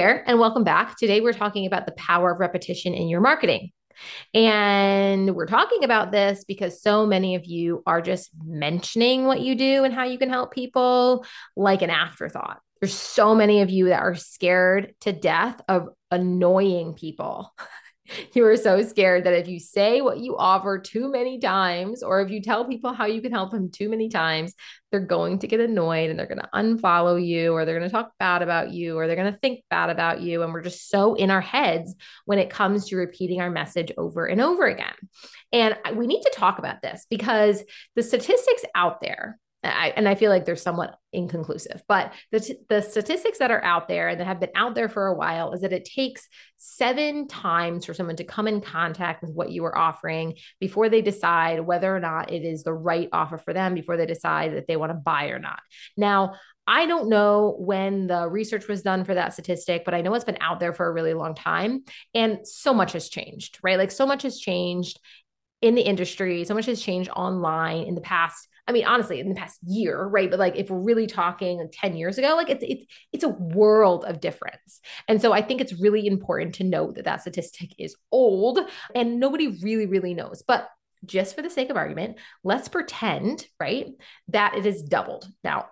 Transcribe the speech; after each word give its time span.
There, 0.00 0.24
and 0.26 0.40
welcome 0.40 0.64
back. 0.64 0.96
Today, 0.96 1.20
we're 1.20 1.34
talking 1.34 1.66
about 1.66 1.84
the 1.84 1.92
power 1.92 2.30
of 2.30 2.40
repetition 2.40 2.94
in 2.94 3.08
your 3.08 3.20
marketing. 3.20 3.70
And 4.32 5.34
we're 5.34 5.44
talking 5.44 5.84
about 5.84 6.10
this 6.10 6.42
because 6.48 6.80
so 6.80 7.04
many 7.04 7.34
of 7.34 7.44
you 7.44 7.82
are 7.86 8.00
just 8.00 8.30
mentioning 8.42 9.26
what 9.26 9.40
you 9.40 9.54
do 9.54 9.84
and 9.84 9.92
how 9.92 10.04
you 10.04 10.16
can 10.16 10.30
help 10.30 10.54
people 10.54 11.26
like 11.54 11.82
an 11.82 11.90
afterthought. 11.90 12.60
There's 12.80 12.94
so 12.94 13.34
many 13.34 13.60
of 13.60 13.68
you 13.68 13.90
that 13.90 14.00
are 14.00 14.14
scared 14.14 14.94
to 15.00 15.12
death 15.12 15.60
of 15.68 15.90
annoying 16.10 16.94
people. 16.94 17.52
you 18.34 18.44
are 18.44 18.56
so 18.56 18.82
scared 18.82 19.24
that 19.24 19.34
if 19.34 19.48
you 19.48 19.58
say 19.58 20.00
what 20.00 20.18
you 20.18 20.36
offer 20.36 20.78
too 20.78 21.10
many 21.10 21.38
times, 21.38 22.02
or 22.02 22.20
if 22.20 22.30
you 22.30 22.40
tell 22.40 22.64
people 22.64 22.92
how 22.92 23.06
you 23.06 23.20
can 23.20 23.32
help 23.32 23.50
them 23.50 23.70
too 23.70 23.88
many 23.88 24.08
times, 24.08 24.54
they're 24.90 25.00
going 25.00 25.38
to 25.38 25.46
get 25.46 25.60
annoyed 25.60 26.10
and 26.10 26.18
they're 26.18 26.26
going 26.26 26.40
to 26.40 26.48
unfollow 26.54 27.24
you, 27.24 27.52
or 27.52 27.64
they're 27.64 27.78
going 27.78 27.88
to 27.88 27.92
talk 27.92 28.12
bad 28.18 28.42
about 28.42 28.70
you, 28.70 28.98
or 28.98 29.06
they're 29.06 29.16
going 29.16 29.32
to 29.32 29.38
think 29.38 29.64
bad 29.70 29.90
about 29.90 30.20
you. 30.20 30.42
And 30.42 30.52
we're 30.52 30.62
just 30.62 30.88
so 30.88 31.14
in 31.14 31.30
our 31.30 31.40
heads 31.40 31.94
when 32.24 32.38
it 32.38 32.50
comes 32.50 32.88
to 32.88 32.96
repeating 32.96 33.40
our 33.40 33.50
message 33.50 33.92
over 33.96 34.26
and 34.26 34.40
over 34.40 34.66
again. 34.66 34.94
And 35.52 35.76
we 35.94 36.06
need 36.06 36.22
to 36.22 36.32
talk 36.34 36.58
about 36.58 36.82
this 36.82 37.06
because 37.10 37.62
the 37.96 38.02
statistics 38.02 38.64
out 38.74 39.00
there 39.00 39.38
I, 39.62 39.92
and 39.94 40.08
I 40.08 40.14
feel 40.14 40.30
like 40.30 40.46
they're 40.46 40.56
somewhat 40.56 40.96
inconclusive, 41.12 41.82
but 41.86 42.12
the, 42.32 42.40
t- 42.40 42.56
the 42.70 42.80
statistics 42.80 43.38
that 43.38 43.50
are 43.50 43.62
out 43.62 43.88
there 43.88 44.08
and 44.08 44.18
that 44.18 44.26
have 44.26 44.40
been 44.40 44.50
out 44.54 44.74
there 44.74 44.88
for 44.88 45.06
a 45.06 45.14
while 45.14 45.52
is 45.52 45.60
that 45.60 45.72
it 45.72 45.84
takes 45.84 46.26
seven 46.56 47.28
times 47.28 47.84
for 47.84 47.92
someone 47.92 48.16
to 48.16 48.24
come 48.24 48.48
in 48.48 48.62
contact 48.62 49.20
with 49.20 49.32
what 49.32 49.50
you 49.50 49.64
are 49.66 49.76
offering 49.76 50.34
before 50.60 50.88
they 50.88 51.02
decide 51.02 51.60
whether 51.60 51.94
or 51.94 52.00
not 52.00 52.32
it 52.32 52.42
is 52.42 52.62
the 52.62 52.72
right 52.72 53.08
offer 53.12 53.36
for 53.36 53.52
them, 53.52 53.74
before 53.74 53.98
they 53.98 54.06
decide 54.06 54.54
that 54.54 54.66
they 54.66 54.76
want 54.76 54.90
to 54.90 54.94
buy 54.94 55.26
or 55.26 55.38
not. 55.38 55.60
Now, 55.94 56.36
I 56.66 56.86
don't 56.86 57.08
know 57.08 57.56
when 57.58 58.06
the 58.06 58.28
research 58.28 58.66
was 58.66 58.82
done 58.82 59.04
for 59.04 59.14
that 59.14 59.32
statistic, 59.32 59.84
but 59.84 59.92
I 59.92 60.00
know 60.00 60.14
it's 60.14 60.24
been 60.24 60.38
out 60.40 60.60
there 60.60 60.72
for 60.72 60.86
a 60.86 60.92
really 60.92 61.14
long 61.14 61.34
time. 61.34 61.84
And 62.14 62.46
so 62.46 62.72
much 62.72 62.92
has 62.92 63.08
changed, 63.08 63.58
right? 63.62 63.76
Like 63.76 63.90
so 63.90 64.06
much 64.06 64.22
has 64.22 64.38
changed 64.38 65.00
in 65.60 65.74
the 65.74 65.82
industry, 65.82 66.44
so 66.44 66.54
much 66.54 66.66
has 66.66 66.80
changed 66.80 67.10
online 67.10 67.84
in 67.84 67.94
the 67.94 68.00
past 68.00 68.48
I 68.70 68.72
mean, 68.72 68.86
honestly, 68.86 69.18
in 69.18 69.28
the 69.28 69.34
past 69.34 69.58
year, 69.66 70.00
right? 70.00 70.30
But 70.30 70.38
like 70.38 70.54
if 70.54 70.70
we're 70.70 70.78
really 70.78 71.08
talking 71.08 71.58
like 71.58 71.72
10 71.72 71.96
years 71.96 72.18
ago, 72.18 72.36
like 72.36 72.48
it's 72.48 72.62
it's 72.62 72.84
it's 73.12 73.24
a 73.24 73.28
world 73.28 74.04
of 74.04 74.20
difference. 74.20 74.80
And 75.08 75.20
so 75.20 75.32
I 75.32 75.42
think 75.42 75.60
it's 75.60 75.80
really 75.80 76.06
important 76.06 76.54
to 76.56 76.64
note 76.64 76.94
that 76.94 77.04
that 77.04 77.22
statistic 77.22 77.70
is 77.78 77.96
old 78.12 78.60
and 78.94 79.18
nobody 79.18 79.48
really 79.60 79.86
really 79.86 80.14
knows. 80.14 80.44
But 80.46 80.68
just 81.04 81.34
for 81.34 81.42
the 81.42 81.50
sake 81.50 81.68
of 81.68 81.76
argument, 81.76 82.18
let's 82.44 82.68
pretend, 82.68 83.44
right, 83.58 83.88
that 84.28 84.54
it 84.56 84.66
is 84.66 84.82
doubled. 84.84 85.26
Now, 85.42 85.66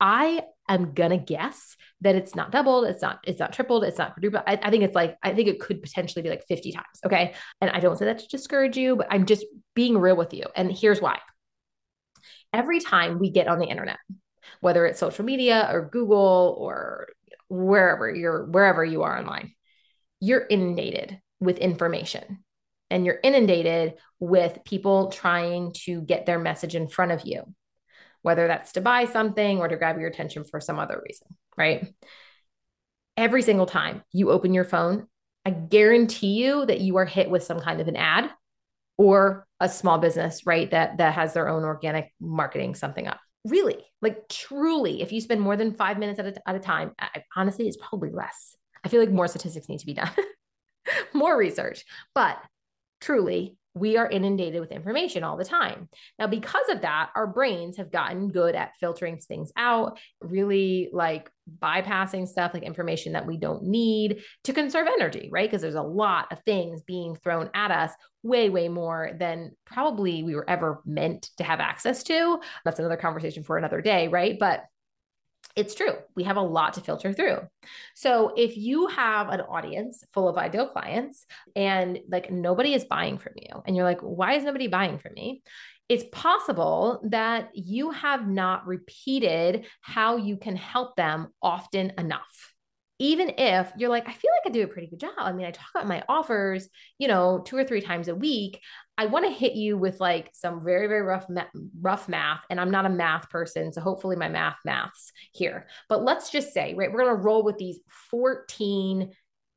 I 0.00 0.40
am 0.70 0.94
gonna 0.94 1.18
guess 1.18 1.76
that 2.00 2.14
it's 2.14 2.34
not 2.34 2.50
doubled, 2.50 2.86
it's 2.86 3.02
not, 3.02 3.18
it's 3.24 3.40
not 3.40 3.52
tripled, 3.52 3.84
it's 3.84 3.98
not 3.98 4.14
quadrupled. 4.14 4.44
I, 4.46 4.58
I, 4.62 4.70
think 4.70 4.84
it's 4.84 4.94
like, 4.94 5.18
I 5.22 5.34
think 5.34 5.48
it 5.48 5.60
could 5.60 5.82
potentially 5.82 6.22
be 6.22 6.30
like 6.30 6.46
50 6.46 6.72
times. 6.72 6.86
Okay. 7.04 7.34
And 7.60 7.70
I 7.70 7.80
don't 7.80 7.98
say 7.98 8.06
that 8.06 8.20
to 8.20 8.28
discourage 8.28 8.76
you, 8.78 8.96
but 8.96 9.08
I'm 9.10 9.26
just 9.26 9.44
being 9.74 9.98
real 9.98 10.16
with 10.16 10.32
you. 10.32 10.44
And 10.54 10.70
here's 10.70 11.02
why 11.02 11.18
every 12.52 12.80
time 12.80 13.18
we 13.18 13.30
get 13.30 13.48
on 13.48 13.58
the 13.58 13.66
internet, 13.66 13.98
whether 14.60 14.86
it's 14.86 14.98
social 14.98 15.24
media 15.24 15.68
or 15.70 15.88
Google 15.90 16.56
or 16.58 17.08
wherever 17.48 18.12
you're, 18.12 18.46
wherever 18.46 18.84
you 18.84 19.02
are 19.02 19.18
online, 19.18 19.52
you're 20.20 20.46
inundated 20.48 21.20
with 21.40 21.58
information 21.58 22.44
and 22.90 23.04
you're 23.04 23.20
inundated 23.22 23.94
with 24.18 24.58
people 24.64 25.08
trying 25.10 25.72
to 25.72 26.00
get 26.00 26.26
their 26.26 26.38
message 26.38 26.74
in 26.74 26.88
front 26.88 27.12
of 27.12 27.22
you, 27.24 27.42
whether 28.22 28.46
that's 28.46 28.72
to 28.72 28.80
buy 28.80 29.04
something 29.04 29.58
or 29.58 29.68
to 29.68 29.76
grab 29.76 29.98
your 29.98 30.08
attention 30.08 30.44
for 30.44 30.60
some 30.60 30.78
other 30.78 31.02
reason, 31.06 31.28
right? 31.56 31.92
Every 33.16 33.42
single 33.42 33.66
time 33.66 34.02
you 34.12 34.30
open 34.30 34.54
your 34.54 34.64
phone, 34.64 35.06
I 35.44 35.50
guarantee 35.50 36.44
you 36.44 36.66
that 36.66 36.80
you 36.80 36.96
are 36.96 37.04
hit 37.04 37.30
with 37.30 37.42
some 37.42 37.60
kind 37.60 37.80
of 37.80 37.88
an 37.88 37.96
ad 37.96 38.30
or 38.96 39.46
a 39.60 39.68
small 39.68 39.98
business, 39.98 40.46
right? 40.46 40.70
That 40.70 40.98
that 40.98 41.14
has 41.14 41.34
their 41.34 41.48
own 41.48 41.64
organic 41.64 42.12
marketing 42.20 42.74
something 42.74 43.06
up. 43.06 43.20
Really, 43.44 43.84
like 44.02 44.28
truly, 44.28 45.02
if 45.02 45.12
you 45.12 45.20
spend 45.20 45.40
more 45.40 45.56
than 45.56 45.74
five 45.74 45.98
minutes 45.98 46.18
at 46.18 46.26
a, 46.26 46.48
at 46.48 46.56
a 46.56 46.60
time, 46.60 46.92
I, 46.98 47.22
honestly, 47.36 47.66
it's 47.66 47.76
probably 47.76 48.10
less. 48.10 48.56
I 48.84 48.88
feel 48.88 49.00
like 49.00 49.10
more 49.10 49.28
statistics 49.28 49.68
need 49.68 49.80
to 49.80 49.86
be 49.86 49.94
done, 49.94 50.10
more 51.12 51.36
research, 51.36 51.84
but 52.14 52.38
truly, 53.00 53.56
we 53.78 53.96
are 53.96 54.08
inundated 54.08 54.60
with 54.60 54.72
information 54.72 55.24
all 55.24 55.36
the 55.36 55.44
time. 55.44 55.88
Now, 56.18 56.26
because 56.26 56.68
of 56.68 56.82
that, 56.82 57.10
our 57.14 57.26
brains 57.26 57.76
have 57.76 57.92
gotten 57.92 58.28
good 58.28 58.54
at 58.54 58.76
filtering 58.78 59.18
things 59.18 59.52
out, 59.56 59.98
really 60.20 60.88
like 60.92 61.30
bypassing 61.62 62.28
stuff 62.28 62.52
like 62.54 62.62
information 62.62 63.12
that 63.12 63.26
we 63.26 63.36
don't 63.36 63.64
need 63.64 64.22
to 64.44 64.52
conserve 64.52 64.86
energy, 64.86 65.28
right? 65.32 65.48
Because 65.48 65.62
there's 65.62 65.74
a 65.74 65.82
lot 65.82 66.30
of 66.32 66.40
things 66.44 66.82
being 66.82 67.16
thrown 67.16 67.50
at 67.54 67.70
us, 67.70 67.92
way, 68.22 68.50
way 68.50 68.68
more 68.68 69.12
than 69.18 69.52
probably 69.64 70.22
we 70.22 70.34
were 70.34 70.48
ever 70.48 70.82
meant 70.84 71.30
to 71.38 71.44
have 71.44 71.60
access 71.60 72.02
to. 72.04 72.40
That's 72.64 72.78
another 72.78 72.96
conversation 72.96 73.44
for 73.44 73.56
another 73.56 73.80
day, 73.80 74.08
right? 74.08 74.38
But 74.38 74.64
it's 75.58 75.74
true. 75.74 75.94
We 76.14 76.22
have 76.22 76.36
a 76.36 76.42
lot 76.42 76.74
to 76.74 76.80
filter 76.80 77.12
through. 77.12 77.40
So 77.94 78.32
if 78.36 78.56
you 78.56 78.86
have 78.86 79.28
an 79.28 79.40
audience 79.40 80.04
full 80.14 80.28
of 80.28 80.38
ideal 80.38 80.68
clients 80.68 81.26
and 81.56 81.98
like 82.08 82.30
nobody 82.30 82.74
is 82.74 82.84
buying 82.84 83.18
from 83.18 83.32
you, 83.36 83.62
and 83.66 83.74
you're 83.74 83.84
like, 83.84 84.00
why 84.00 84.34
is 84.34 84.44
nobody 84.44 84.68
buying 84.68 84.98
from 84.98 85.14
me? 85.14 85.42
It's 85.88 86.04
possible 86.12 87.00
that 87.10 87.50
you 87.54 87.90
have 87.90 88.28
not 88.28 88.66
repeated 88.66 89.66
how 89.80 90.16
you 90.16 90.36
can 90.36 90.54
help 90.54 90.94
them 90.94 91.28
often 91.42 91.92
enough 91.98 92.47
even 92.98 93.32
if 93.38 93.70
you're 93.76 93.90
like, 93.90 94.08
I 94.08 94.12
feel 94.12 94.30
like 94.32 94.50
I 94.50 94.52
do 94.52 94.64
a 94.64 94.68
pretty 94.68 94.88
good 94.88 95.00
job. 95.00 95.12
I 95.16 95.32
mean, 95.32 95.46
I 95.46 95.52
talk 95.52 95.68
about 95.72 95.86
my 95.86 96.02
offers, 96.08 96.68
you 96.98 97.06
know, 97.06 97.40
two 97.44 97.56
or 97.56 97.64
three 97.64 97.80
times 97.80 98.08
a 98.08 98.14
week. 98.14 98.60
I 98.96 99.06
want 99.06 99.24
to 99.24 99.30
hit 99.30 99.54
you 99.54 99.78
with 99.78 100.00
like 100.00 100.30
some 100.32 100.64
very, 100.64 100.88
very 100.88 101.02
rough, 101.02 101.28
ma- 101.28 101.44
rough 101.80 102.08
math. 102.08 102.40
And 102.50 102.60
I'm 102.60 102.72
not 102.72 102.86
a 102.86 102.90
math 102.90 103.30
person. 103.30 103.72
So 103.72 103.80
hopefully 103.80 104.16
my 104.16 104.28
math 104.28 104.56
maths 104.64 105.12
here. 105.32 105.68
But 105.88 106.02
let's 106.02 106.30
just 106.30 106.52
say, 106.52 106.74
right, 106.74 106.92
we're 106.92 107.04
going 107.04 107.16
to 107.16 107.22
roll 107.22 107.44
with 107.44 107.58
these 107.58 107.78
14 108.10 109.12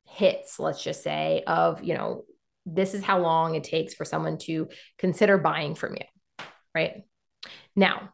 hits, 0.06 0.59
let's 0.59 0.84
just 0.84 1.02
say, 1.02 1.44
of, 1.47 1.84
you 1.84 1.96
know, 1.96 2.25
this 2.68 2.94
is 2.94 3.03
how 3.03 3.19
long 3.19 3.56
it 3.56 3.63
takes 3.63 3.96
for 3.96 4.06
someone 4.06 4.38
to 4.38 4.69
consider 5.00 5.40
buying 5.40 5.73
from 5.73 5.96
you, 5.96 6.46
right? 6.75 7.03
Now, 7.75 8.13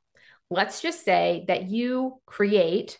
let's 0.49 0.81
just 0.81 1.03
say 1.03 1.43
that 1.49 1.63
you 1.69 2.21
create 2.25 2.97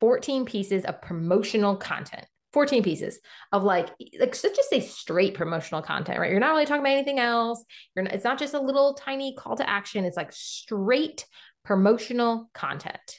14 0.00 0.44
pieces 0.44 0.84
of 0.84 1.00
promotional 1.00 1.76
content. 1.76 2.26
14 2.54 2.84
pieces 2.84 3.18
of 3.50 3.64
like 3.64 3.90
like 4.20 4.32
so 4.32 4.48
just 4.48 4.70
say 4.70 4.78
straight 4.78 5.34
promotional 5.34 5.82
content 5.82 6.20
right? 6.20 6.30
You're 6.30 6.38
not 6.38 6.52
really 6.52 6.64
talking 6.64 6.82
about 6.82 6.92
anything 6.92 7.18
else. 7.18 7.64
You're 7.94 8.04
not, 8.04 8.14
it's 8.14 8.24
not 8.24 8.38
just 8.38 8.54
a 8.54 8.60
little 8.60 8.94
tiny 8.94 9.34
call 9.36 9.56
to 9.56 9.68
action. 9.68 10.04
It's 10.04 10.16
like 10.16 10.32
straight 10.32 11.26
promotional 11.64 12.48
content. 12.54 13.18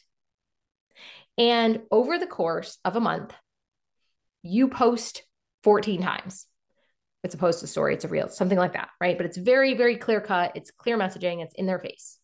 And 1.38 1.82
over 1.92 2.18
the 2.18 2.28
course 2.28 2.78
of 2.86 2.96
a 2.96 3.02
month 3.02 3.34
you 4.42 4.70
post 4.70 5.24
14 5.64 6.02
times. 6.02 6.46
It's 7.24 7.36
a 7.36 7.38
post 7.38 7.62
a 7.62 7.68
story 7.68 7.94
it's 7.94 8.06
a 8.06 8.08
reel 8.08 8.30
something 8.30 8.58
like 8.58 8.74
that 8.74 8.88
right? 9.02 9.18
But 9.18 9.26
it's 9.26 9.38
very 9.38 9.74
very 9.74 9.98
clear 9.98 10.22
cut. 10.22 10.54
It's 10.56 10.72
clear 10.72 10.98
messaging. 10.98 11.44
It's 11.44 11.56
in 11.56 11.66
their 11.66 11.80
face. 11.80 12.18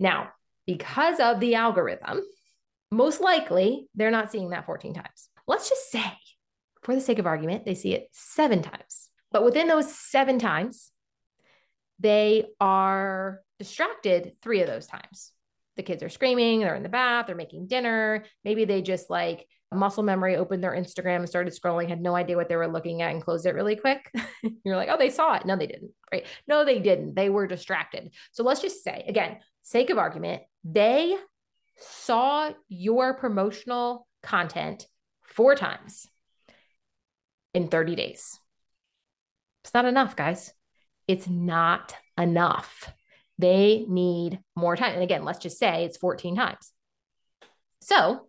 Now 0.00 0.30
because 0.66 1.20
of 1.20 1.38
the 1.38 1.54
algorithm 1.54 2.22
most 2.94 3.20
likely 3.20 3.88
they're 3.94 4.10
not 4.10 4.30
seeing 4.30 4.50
that 4.50 4.66
14 4.66 4.94
times. 4.94 5.28
Let's 5.46 5.68
just 5.68 5.90
say, 5.90 6.12
for 6.82 6.94
the 6.94 7.00
sake 7.00 7.18
of 7.18 7.26
argument, 7.26 7.64
they 7.64 7.74
see 7.74 7.94
it 7.94 8.08
seven 8.12 8.62
times. 8.62 9.08
But 9.32 9.44
within 9.44 9.66
those 9.68 9.92
seven 9.92 10.38
times, 10.38 10.90
they 11.98 12.46
are 12.60 13.40
distracted 13.58 14.32
three 14.42 14.60
of 14.60 14.68
those 14.68 14.86
times. 14.86 15.32
The 15.76 15.82
kids 15.82 16.02
are 16.02 16.08
screaming, 16.08 16.60
they're 16.60 16.76
in 16.76 16.82
the 16.84 16.88
bath, 16.88 17.26
they're 17.26 17.36
making 17.36 17.66
dinner. 17.66 18.24
Maybe 18.44 18.64
they 18.64 18.80
just 18.80 19.10
like 19.10 19.46
muscle 19.72 20.04
memory 20.04 20.36
opened 20.36 20.62
their 20.62 20.72
Instagram 20.72 21.16
and 21.16 21.28
started 21.28 21.52
scrolling, 21.52 21.88
had 21.88 22.00
no 22.00 22.14
idea 22.14 22.36
what 22.36 22.48
they 22.48 22.56
were 22.56 22.68
looking 22.68 23.02
at 23.02 23.10
and 23.12 23.22
closed 23.22 23.44
it 23.46 23.54
really 23.54 23.76
quick. 23.76 24.08
You're 24.64 24.76
like, 24.76 24.88
oh, 24.88 24.98
they 24.98 25.10
saw 25.10 25.34
it. 25.34 25.46
No, 25.46 25.56
they 25.56 25.66
didn't. 25.66 25.90
Right. 26.12 26.26
No, 26.46 26.64
they 26.64 26.78
didn't. 26.78 27.14
They 27.14 27.28
were 27.28 27.48
distracted. 27.48 28.12
So 28.32 28.44
let's 28.44 28.60
just 28.60 28.84
say, 28.84 29.04
again, 29.08 29.38
sake 29.62 29.90
of 29.90 29.98
argument, 29.98 30.42
they 30.62 31.16
saw 31.76 32.52
your 32.68 33.14
promotional 33.14 34.06
content 34.22 34.86
four 35.22 35.54
times 35.54 36.08
in 37.52 37.68
30 37.68 37.94
days. 37.96 38.38
It's 39.62 39.74
not 39.74 39.84
enough, 39.84 40.16
guys. 40.16 40.52
It's 41.08 41.28
not 41.28 41.94
enough. 42.18 42.92
They 43.38 43.84
need 43.88 44.40
more 44.54 44.76
time. 44.76 44.94
And 44.94 45.02
again, 45.02 45.24
let's 45.24 45.38
just 45.38 45.58
say 45.58 45.84
it's 45.84 45.96
14 45.96 46.36
times. 46.36 46.72
So, 47.80 48.28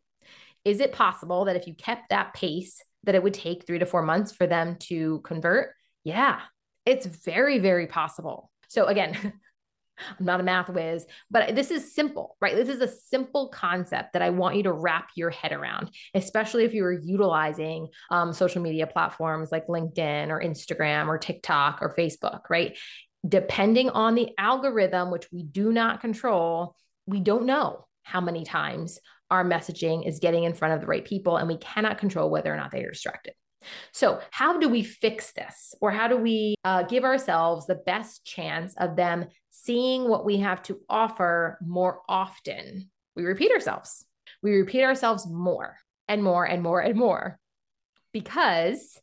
is 0.63 0.79
it 0.79 0.91
possible 0.91 1.45
that 1.45 1.55
if 1.55 1.67
you 1.67 1.75
kept 1.75 2.09
that 2.09 2.33
pace, 2.33 2.81
that 3.03 3.15
it 3.15 3.21
would 3.21 3.33
take 3.33 3.65
three 3.65 3.79
to 3.79 3.85
four 3.85 4.01
months 4.01 4.31
for 4.31 4.47
them 4.47 4.77
to 4.81 5.21
convert? 5.23 5.73
Yeah, 6.03 6.39
it's 6.85 7.05
very, 7.05 7.59
very 7.59 7.87
possible. 7.87 8.51
So, 8.67 8.85
again, 8.85 9.33
I'm 10.19 10.25
not 10.25 10.39
a 10.39 10.43
math 10.43 10.69
whiz, 10.69 11.05
but 11.31 11.55
this 11.55 11.71
is 11.71 11.93
simple, 11.93 12.37
right? 12.41 12.55
This 12.55 12.69
is 12.69 12.81
a 12.81 12.87
simple 12.87 13.49
concept 13.49 14.13
that 14.13 14.21
I 14.21 14.29
want 14.29 14.55
you 14.55 14.63
to 14.63 14.73
wrap 14.73 15.09
your 15.15 15.29
head 15.29 15.51
around, 15.51 15.91
especially 16.13 16.65
if 16.65 16.73
you 16.73 16.83
are 16.85 16.91
utilizing 16.91 17.87
um, 18.11 18.33
social 18.33 18.61
media 18.61 18.87
platforms 18.87 19.51
like 19.51 19.67
LinkedIn 19.67 20.29
or 20.29 20.41
Instagram 20.41 21.07
or 21.07 21.17
TikTok 21.17 21.79
or 21.81 21.95
Facebook, 21.95 22.41
right? 22.49 22.77
Depending 23.27 23.89
on 23.89 24.15
the 24.15 24.29
algorithm, 24.37 25.11
which 25.11 25.27
we 25.31 25.43
do 25.43 25.71
not 25.71 26.01
control, 26.01 26.75
we 27.05 27.19
don't 27.19 27.45
know 27.45 27.85
how 28.03 28.21
many 28.21 28.43
times 28.43 28.99
our 29.31 29.43
messaging 29.43 30.07
is 30.07 30.19
getting 30.19 30.43
in 30.43 30.53
front 30.53 30.75
of 30.75 30.81
the 30.81 30.87
right 30.87 31.03
people, 31.03 31.37
and 31.37 31.47
we 31.47 31.57
cannot 31.57 31.97
control 31.97 32.29
whether 32.29 32.53
or 32.53 32.57
not 32.57 32.71
they 32.71 32.83
are 32.83 32.91
distracted. 32.91 33.33
So, 33.91 34.19
how 34.31 34.59
do 34.59 34.69
we 34.69 34.83
fix 34.83 35.33
this? 35.33 35.73
Or 35.81 35.91
how 35.91 36.07
do 36.07 36.17
we 36.17 36.55
uh, 36.63 36.83
give 36.83 37.03
ourselves 37.03 37.65
the 37.65 37.75
best 37.75 38.25
chance 38.25 38.75
of 38.77 38.95
them 38.95 39.25
seeing 39.51 40.07
what 40.07 40.25
we 40.25 40.37
have 40.37 40.61
to 40.63 40.79
offer 40.89 41.57
more 41.65 42.01
often? 42.07 42.89
We 43.15 43.23
repeat 43.23 43.51
ourselves. 43.51 44.05
We 44.41 44.55
repeat 44.55 44.83
ourselves 44.83 45.27
more 45.27 45.77
and 46.07 46.23
more 46.23 46.45
and 46.45 46.61
more 46.61 46.79
and 46.79 46.97
more 46.97 47.39
because 48.13 48.99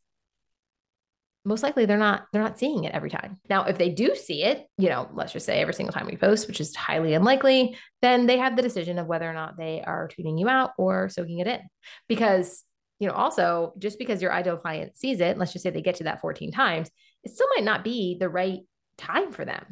most 1.44 1.62
likely 1.62 1.86
they're 1.86 1.98
not 1.98 2.26
they're 2.32 2.42
not 2.42 2.58
seeing 2.58 2.84
it 2.84 2.94
every 2.94 3.10
time. 3.10 3.38
Now, 3.48 3.64
if 3.64 3.76
they 3.76 3.88
do 3.88 4.14
see 4.14 4.44
it, 4.44 4.66
you 4.78 4.88
know, 4.88 5.08
let's 5.12 5.32
just 5.32 5.46
say 5.46 5.60
every 5.60 5.74
single 5.74 5.92
time 5.92 6.06
we 6.06 6.16
post, 6.16 6.46
which 6.46 6.60
is 6.60 6.74
highly 6.76 7.14
unlikely, 7.14 7.76
then 8.00 8.26
they 8.26 8.38
have 8.38 8.56
the 8.56 8.62
decision 8.62 8.98
of 8.98 9.06
whether 9.06 9.28
or 9.28 9.34
not 9.34 9.56
they 9.56 9.82
are 9.84 10.08
tuning 10.08 10.38
you 10.38 10.48
out 10.48 10.70
or 10.78 11.08
soaking 11.08 11.40
it 11.40 11.48
in. 11.48 11.60
Because 12.08 12.62
you 13.02 13.08
know, 13.08 13.14
also 13.14 13.72
just 13.80 13.98
because 13.98 14.22
your 14.22 14.32
ideal 14.32 14.56
client 14.56 14.96
sees 14.96 15.18
it, 15.18 15.36
let's 15.36 15.52
just 15.52 15.64
say 15.64 15.70
they 15.70 15.82
get 15.82 15.96
to 15.96 16.04
that 16.04 16.20
14 16.20 16.52
times, 16.52 16.88
it 17.24 17.32
still 17.32 17.48
might 17.56 17.64
not 17.64 17.82
be 17.82 18.16
the 18.16 18.28
right 18.28 18.60
time 18.96 19.32
for 19.32 19.44
them. 19.44 19.64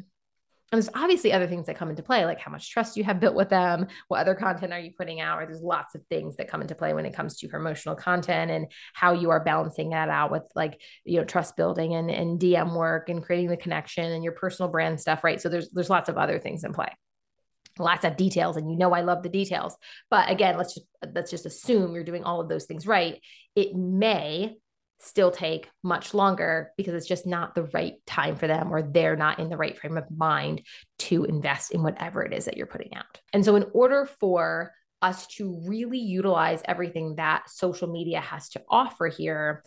And 0.69 0.81
there's 0.81 0.89
obviously 0.93 1.31
other 1.31 1.47
things 1.47 1.67
that 1.67 1.77
come 1.77 1.89
into 1.89 2.03
play, 2.03 2.25
like 2.25 2.41
how 2.41 2.51
much 2.51 2.69
trust 2.69 2.97
you 2.97 3.05
have 3.05 3.21
built 3.21 3.33
with 3.33 3.47
them, 3.47 3.87
what 4.09 4.19
other 4.19 4.35
content 4.35 4.73
are 4.73 4.81
you 4.81 4.91
putting 4.97 5.21
out, 5.21 5.41
or 5.41 5.45
there's 5.45 5.61
lots 5.61 5.95
of 5.95 6.05
things 6.07 6.35
that 6.35 6.49
come 6.49 6.61
into 6.61 6.75
play 6.75 6.93
when 6.93 7.05
it 7.05 7.15
comes 7.15 7.37
to 7.37 7.47
promotional 7.47 7.95
content 7.95 8.51
and 8.51 8.69
how 8.93 9.13
you 9.13 9.29
are 9.29 9.41
balancing 9.41 9.91
that 9.91 10.09
out 10.09 10.29
with 10.29 10.43
like, 10.53 10.81
you 11.05 11.17
know, 11.17 11.23
trust 11.23 11.55
building 11.55 11.95
and, 11.95 12.11
and 12.11 12.37
DM 12.37 12.75
work 12.75 13.07
and 13.07 13.23
creating 13.23 13.47
the 13.47 13.55
connection 13.55 14.11
and 14.11 14.25
your 14.25 14.33
personal 14.33 14.69
brand 14.69 14.99
stuff, 14.99 15.23
right? 15.23 15.39
So 15.39 15.47
there's 15.47 15.69
there's 15.69 15.89
lots 15.89 16.09
of 16.09 16.17
other 16.17 16.37
things 16.37 16.65
in 16.65 16.73
play 16.73 16.89
lots 17.79 18.05
of 18.05 18.17
details 18.17 18.57
and 18.57 18.69
you 18.69 18.77
know 18.77 18.93
I 18.93 19.01
love 19.01 19.23
the 19.23 19.29
details. 19.29 19.75
But 20.09 20.29
again, 20.29 20.57
let's 20.57 20.75
just 20.75 20.87
let's 21.13 21.31
just 21.31 21.45
assume 21.45 21.93
you're 21.93 22.03
doing 22.03 22.23
all 22.23 22.41
of 22.41 22.49
those 22.49 22.65
things 22.65 22.87
right. 22.87 23.19
It 23.55 23.75
may 23.75 24.55
still 24.99 25.31
take 25.31 25.69
much 25.83 26.13
longer 26.13 26.71
because 26.77 26.93
it's 26.93 27.07
just 27.07 27.25
not 27.25 27.55
the 27.55 27.63
right 27.63 27.95
time 28.05 28.35
for 28.35 28.47
them 28.47 28.71
or 28.71 28.81
they're 28.81 29.15
not 29.15 29.39
in 29.39 29.49
the 29.49 29.57
right 29.57 29.77
frame 29.77 29.97
of 29.97 30.05
mind 30.15 30.61
to 30.99 31.23
invest 31.23 31.71
in 31.71 31.81
whatever 31.81 32.23
it 32.23 32.33
is 32.33 32.45
that 32.45 32.55
you're 32.55 32.67
putting 32.67 32.93
out. 32.93 33.19
And 33.33 33.43
so 33.43 33.55
in 33.55 33.65
order 33.73 34.07
for 34.19 34.71
us 35.01 35.25
to 35.25 35.59
really 35.65 35.97
utilize 35.97 36.61
everything 36.65 37.15
that 37.15 37.49
social 37.49 37.91
media 37.91 38.21
has 38.21 38.49
to 38.49 38.61
offer 38.69 39.07
here, 39.07 39.63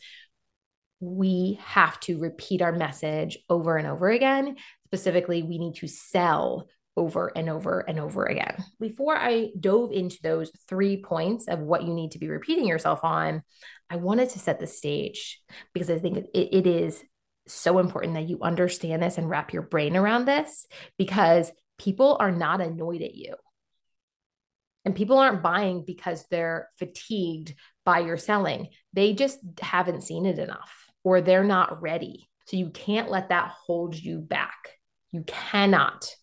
we 1.00 1.58
have 1.62 1.98
to 2.00 2.18
repeat 2.18 2.62
our 2.62 2.72
message 2.72 3.38
over 3.48 3.76
and 3.76 3.86
over 3.86 4.08
again. 4.08 4.56
Specifically, 4.86 5.42
we 5.42 5.58
need 5.58 5.74
to 5.76 5.88
sell 5.88 6.68
over 6.96 7.32
and 7.34 7.48
over 7.48 7.80
and 7.80 7.98
over 7.98 8.24
again. 8.24 8.62
Before 8.78 9.16
I 9.16 9.50
dove 9.58 9.92
into 9.92 10.18
those 10.22 10.52
three 10.68 11.02
points 11.02 11.48
of 11.48 11.58
what 11.58 11.82
you 11.82 11.92
need 11.92 12.12
to 12.12 12.18
be 12.18 12.28
repeating 12.28 12.66
yourself 12.66 13.00
on, 13.02 13.42
I 13.90 13.96
wanted 13.96 14.30
to 14.30 14.38
set 14.38 14.60
the 14.60 14.66
stage 14.66 15.40
because 15.72 15.90
I 15.90 15.98
think 15.98 16.18
it, 16.18 16.28
it 16.34 16.66
is 16.66 17.02
so 17.46 17.78
important 17.78 18.14
that 18.14 18.28
you 18.28 18.38
understand 18.42 19.02
this 19.02 19.18
and 19.18 19.28
wrap 19.28 19.52
your 19.52 19.62
brain 19.62 19.96
around 19.96 20.24
this 20.24 20.66
because 20.96 21.50
people 21.78 22.16
are 22.20 22.32
not 22.32 22.60
annoyed 22.60 23.02
at 23.02 23.14
you. 23.14 23.34
And 24.84 24.94
people 24.94 25.18
aren't 25.18 25.42
buying 25.42 25.84
because 25.86 26.26
they're 26.30 26.68
fatigued 26.78 27.54
by 27.84 28.00
your 28.00 28.18
selling. 28.18 28.68
They 28.92 29.14
just 29.14 29.38
haven't 29.60 30.02
seen 30.02 30.26
it 30.26 30.38
enough 30.38 30.72
or 31.02 31.20
they're 31.20 31.44
not 31.44 31.80
ready. 31.80 32.28
So 32.46 32.56
you 32.56 32.70
can't 32.70 33.10
let 33.10 33.30
that 33.30 33.52
hold 33.66 33.94
you 33.96 34.18
back. 34.18 34.78
You 35.10 35.24
cannot. 35.26 36.14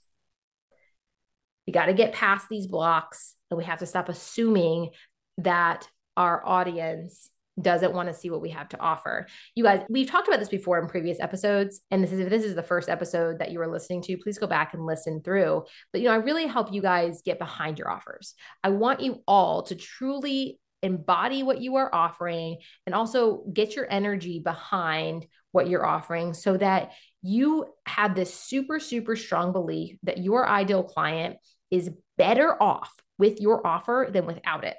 We 1.68 1.74
got 1.74 1.86
to 1.86 1.94
get 1.94 2.14
past 2.14 2.48
these 2.50 2.68
blocks 2.68 3.36
and 3.50 3.58
we 3.58 3.66
have 3.66 3.80
to 3.80 3.86
stop 3.86 4.10
assuming 4.10 4.90
that 5.38 5.88
our 6.18 6.46
audience 6.46 7.30
doesn't 7.60 7.94
want 7.94 8.08
to 8.08 8.14
see 8.14 8.30
what 8.30 8.42
we 8.42 8.50
have 8.50 8.70
to 8.70 8.80
offer. 8.80 9.28
You 9.56 9.64
guys, 9.64 9.82
we've 9.90 10.10
talked 10.10 10.28
about 10.28 10.40
this 10.40 10.50
before 10.50 10.80
in 10.80 10.88
previous 10.88 11.20
episodes 11.20 11.82
and 11.92 12.04
this 12.04 12.12
is 12.12 12.20
if 12.20 12.30
this 12.30 12.44
is 12.44 12.56
the 12.56 12.64
first 12.64 12.90
episode 12.90 13.40
that 13.40 13.52
you 13.52 13.60
are 13.62 13.72
listening 13.72 14.02
to, 14.04 14.18
please 14.18 14.38
go 14.38 14.48
back 14.48 14.74
and 14.74 14.86
listen 14.86 15.22
through. 15.22 15.66
But 15.92 16.02
you 16.02 16.08
know, 16.08 16.14
I 16.14 16.18
really 16.18 16.48
help 16.48 16.74
you 16.74 16.82
guys 16.82 17.22
get 17.24 17.40
behind 17.40 17.78
your 17.78 17.90
offers. 17.90 18.36
I 18.64 18.70
want 18.70 19.02
you 19.02 19.22
all 19.28 19.64
to 19.64 19.76
truly 19.76 20.60
embody 20.84 21.44
what 21.44 21.62
you 21.62 21.76
are 21.76 21.94
offering 21.94 22.58
and 22.86 22.96
also 22.96 23.44
get 23.54 23.76
your 23.76 23.88
energy 23.90 24.40
behind 24.40 25.28
what 25.52 25.68
you're 25.68 25.86
offering 25.86 26.34
so 26.34 26.58
that 26.58 26.92
you 27.22 27.68
have 27.86 28.16
this 28.16 28.34
super, 28.34 28.80
super 28.80 29.16
strong 29.16 29.52
belief 29.52 29.98
that 30.04 30.18
your 30.18 30.48
ideal 30.48 30.84
client 30.84 31.38
is 31.70 31.90
better 32.18 32.62
off 32.62 32.92
with 33.18 33.40
your 33.40 33.66
offer 33.66 34.10
than 34.12 34.26
without 34.26 34.64
it. 34.64 34.76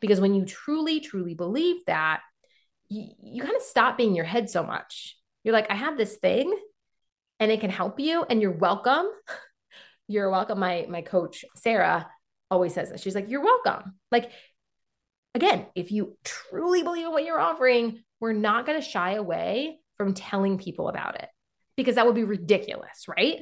Because 0.00 0.20
when 0.20 0.34
you 0.34 0.44
truly, 0.44 1.00
truly 1.00 1.34
believe 1.34 1.84
that, 1.86 2.20
you, 2.88 3.08
you 3.22 3.42
kind 3.42 3.56
of 3.56 3.62
stop 3.62 3.96
being 3.96 4.14
your 4.14 4.24
head 4.24 4.50
so 4.50 4.62
much. 4.62 5.16
You're 5.42 5.54
like, 5.54 5.70
I 5.70 5.74
have 5.74 5.96
this 5.96 6.16
thing 6.16 6.54
and 7.40 7.50
it 7.50 7.60
can 7.60 7.70
help 7.70 7.98
you 7.98 8.24
and 8.28 8.40
you're 8.40 8.50
welcome. 8.50 9.06
You're 10.06 10.28
welcome. 10.28 10.58
My 10.58 10.84
my 10.86 11.00
coach, 11.00 11.46
Sarah, 11.56 12.06
always 12.50 12.74
says 12.74 12.90
this. 12.90 13.00
She's 13.00 13.14
like, 13.14 13.30
You're 13.30 13.40
welcome. 13.40 13.94
Like, 14.12 14.30
again, 15.34 15.64
if 15.74 15.90
you 15.92 16.18
truly 16.24 16.82
believe 16.82 17.06
in 17.06 17.12
what 17.12 17.24
you're 17.24 17.40
offering, 17.40 18.02
we're 18.20 18.34
not 18.34 18.66
going 18.66 18.78
to 18.78 18.86
shy 18.86 19.14
away 19.14 19.78
from 19.96 20.12
telling 20.12 20.58
people 20.58 20.90
about 20.90 21.14
it 21.14 21.28
because 21.76 21.96
that 21.96 22.06
would 22.06 22.14
be 22.14 22.24
ridiculous, 22.24 23.06
right? 23.08 23.40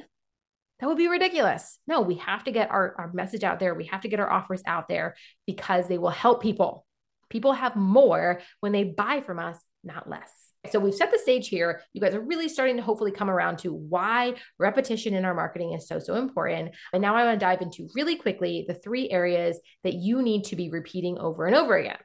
That 0.79 0.87
would 0.87 0.97
be 0.97 1.07
ridiculous. 1.07 1.79
No, 1.87 2.01
we 2.01 2.15
have 2.15 2.43
to 2.45 2.51
get 2.51 2.71
our, 2.71 2.95
our 2.97 3.11
message 3.13 3.43
out 3.43 3.59
there. 3.59 3.73
We 3.73 3.85
have 3.85 4.01
to 4.01 4.09
get 4.09 4.19
our 4.19 4.29
offers 4.29 4.61
out 4.65 4.87
there 4.87 5.15
because 5.45 5.87
they 5.87 5.97
will 5.97 6.09
help 6.09 6.41
people. 6.41 6.85
People 7.29 7.53
have 7.53 7.75
more 7.75 8.41
when 8.59 8.71
they 8.71 8.83
buy 8.83 9.21
from 9.21 9.39
us, 9.39 9.57
not 9.83 10.09
less. 10.09 10.31
So 10.71 10.79
we've 10.79 10.93
set 10.93 11.11
the 11.11 11.19
stage 11.19 11.49
here. 11.49 11.81
You 11.93 11.99
guys 11.99 12.15
are 12.15 12.21
really 12.21 12.47
starting 12.47 12.77
to 12.77 12.83
hopefully 12.83 13.11
come 13.11 13.29
around 13.29 13.59
to 13.59 13.73
why 13.73 14.35
repetition 14.57 15.13
in 15.13 15.25
our 15.25 15.33
marketing 15.33 15.73
is 15.73 15.87
so, 15.87 15.99
so 15.99 16.15
important. 16.15 16.75
And 16.93 17.01
now 17.01 17.15
I 17.15 17.25
want 17.25 17.39
to 17.39 17.45
dive 17.45 17.61
into 17.61 17.89
really 17.95 18.15
quickly 18.15 18.65
the 18.67 18.73
three 18.73 19.09
areas 19.09 19.59
that 19.83 19.93
you 19.93 20.21
need 20.21 20.45
to 20.45 20.55
be 20.55 20.69
repeating 20.69 21.17
over 21.17 21.45
and 21.45 21.55
over 21.55 21.75
again. 21.75 21.97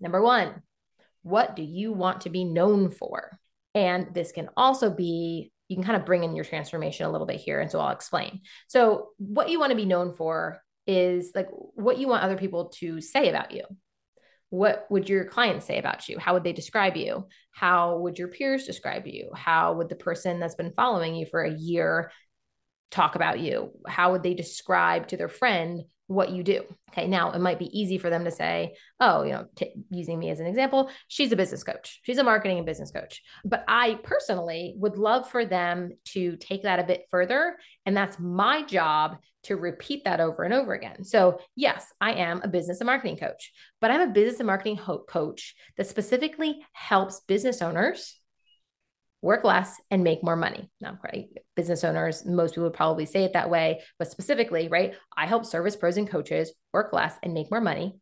Number 0.00 0.20
one, 0.20 0.62
what 1.22 1.56
do 1.56 1.62
you 1.62 1.92
want 1.92 2.22
to 2.22 2.30
be 2.30 2.44
known 2.44 2.90
for? 2.90 3.38
And 3.74 4.12
this 4.14 4.32
can 4.32 4.48
also 4.56 4.90
be, 4.90 5.52
you 5.68 5.76
can 5.76 5.84
kind 5.84 5.96
of 5.96 6.06
bring 6.06 6.24
in 6.24 6.36
your 6.36 6.44
transformation 6.44 7.06
a 7.06 7.10
little 7.10 7.26
bit 7.26 7.40
here. 7.40 7.60
And 7.60 7.70
so 7.70 7.80
I'll 7.80 7.94
explain. 7.94 8.40
So, 8.68 9.08
what 9.18 9.48
you 9.48 9.58
want 9.58 9.70
to 9.70 9.76
be 9.76 9.86
known 9.86 10.12
for 10.12 10.60
is 10.86 11.32
like 11.34 11.48
what 11.50 11.98
you 11.98 12.08
want 12.08 12.24
other 12.24 12.36
people 12.36 12.66
to 12.80 13.00
say 13.00 13.28
about 13.28 13.52
you. 13.52 13.64
What 14.50 14.84
would 14.90 15.08
your 15.08 15.24
clients 15.24 15.64
say 15.64 15.78
about 15.78 16.08
you? 16.08 16.18
How 16.18 16.34
would 16.34 16.44
they 16.44 16.52
describe 16.52 16.96
you? 16.96 17.26
How 17.52 17.96
would 17.98 18.18
your 18.18 18.28
peers 18.28 18.66
describe 18.66 19.06
you? 19.06 19.30
How 19.34 19.72
would 19.74 19.88
the 19.88 19.96
person 19.96 20.40
that's 20.40 20.56
been 20.56 20.74
following 20.76 21.14
you 21.14 21.24
for 21.24 21.42
a 21.42 21.54
year 21.54 22.10
talk 22.92 23.16
about 23.16 23.40
you? 23.40 23.72
How 23.88 24.12
would 24.12 24.22
they 24.22 24.34
describe 24.34 25.08
to 25.08 25.16
their 25.16 25.28
friend 25.28 25.82
what 26.12 26.30
you 26.30 26.42
do. 26.42 26.62
Okay. 26.90 27.06
Now 27.06 27.32
it 27.32 27.40
might 27.40 27.58
be 27.58 27.78
easy 27.78 27.98
for 27.98 28.10
them 28.10 28.24
to 28.24 28.30
say, 28.30 28.74
oh, 29.00 29.22
you 29.22 29.32
know, 29.32 29.46
t- 29.56 29.72
using 29.90 30.18
me 30.18 30.30
as 30.30 30.40
an 30.40 30.46
example, 30.46 30.90
she's 31.08 31.32
a 31.32 31.36
business 31.36 31.64
coach. 31.64 32.00
She's 32.02 32.18
a 32.18 32.24
marketing 32.24 32.58
and 32.58 32.66
business 32.66 32.90
coach. 32.90 33.22
But 33.44 33.64
I 33.66 33.98
personally 34.02 34.74
would 34.76 34.96
love 34.96 35.28
for 35.28 35.44
them 35.44 35.92
to 36.06 36.36
take 36.36 36.64
that 36.64 36.78
a 36.78 36.84
bit 36.84 37.04
further. 37.10 37.56
And 37.86 37.96
that's 37.96 38.18
my 38.18 38.62
job 38.62 39.16
to 39.44 39.56
repeat 39.56 40.04
that 40.04 40.20
over 40.20 40.42
and 40.44 40.54
over 40.54 40.72
again. 40.72 41.04
So, 41.04 41.40
yes, 41.56 41.86
I 42.00 42.12
am 42.12 42.42
a 42.44 42.48
business 42.48 42.80
and 42.80 42.86
marketing 42.86 43.16
coach, 43.16 43.52
but 43.80 43.90
I'm 43.90 44.02
a 44.02 44.12
business 44.12 44.38
and 44.38 44.46
marketing 44.46 44.76
ho- 44.76 45.04
coach 45.08 45.54
that 45.76 45.88
specifically 45.88 46.60
helps 46.72 47.20
business 47.20 47.62
owners 47.62 48.20
work 49.22 49.44
less 49.44 49.80
and 49.90 50.04
make 50.04 50.22
more 50.22 50.36
money. 50.36 50.68
Now, 50.80 50.98
right, 51.02 51.28
business 51.54 51.84
owners, 51.84 52.26
most 52.26 52.52
people 52.52 52.64
would 52.64 52.74
probably 52.74 53.06
say 53.06 53.24
it 53.24 53.32
that 53.32 53.48
way, 53.48 53.80
but 53.98 54.10
specifically, 54.10 54.68
right, 54.68 54.94
I 55.16 55.26
help 55.26 55.46
service 55.46 55.76
pros 55.76 55.96
and 55.96 56.10
coaches 56.10 56.52
work 56.72 56.92
less 56.92 57.14
and 57.22 57.32
make 57.32 57.50
more 57.50 57.60
money 57.60 57.94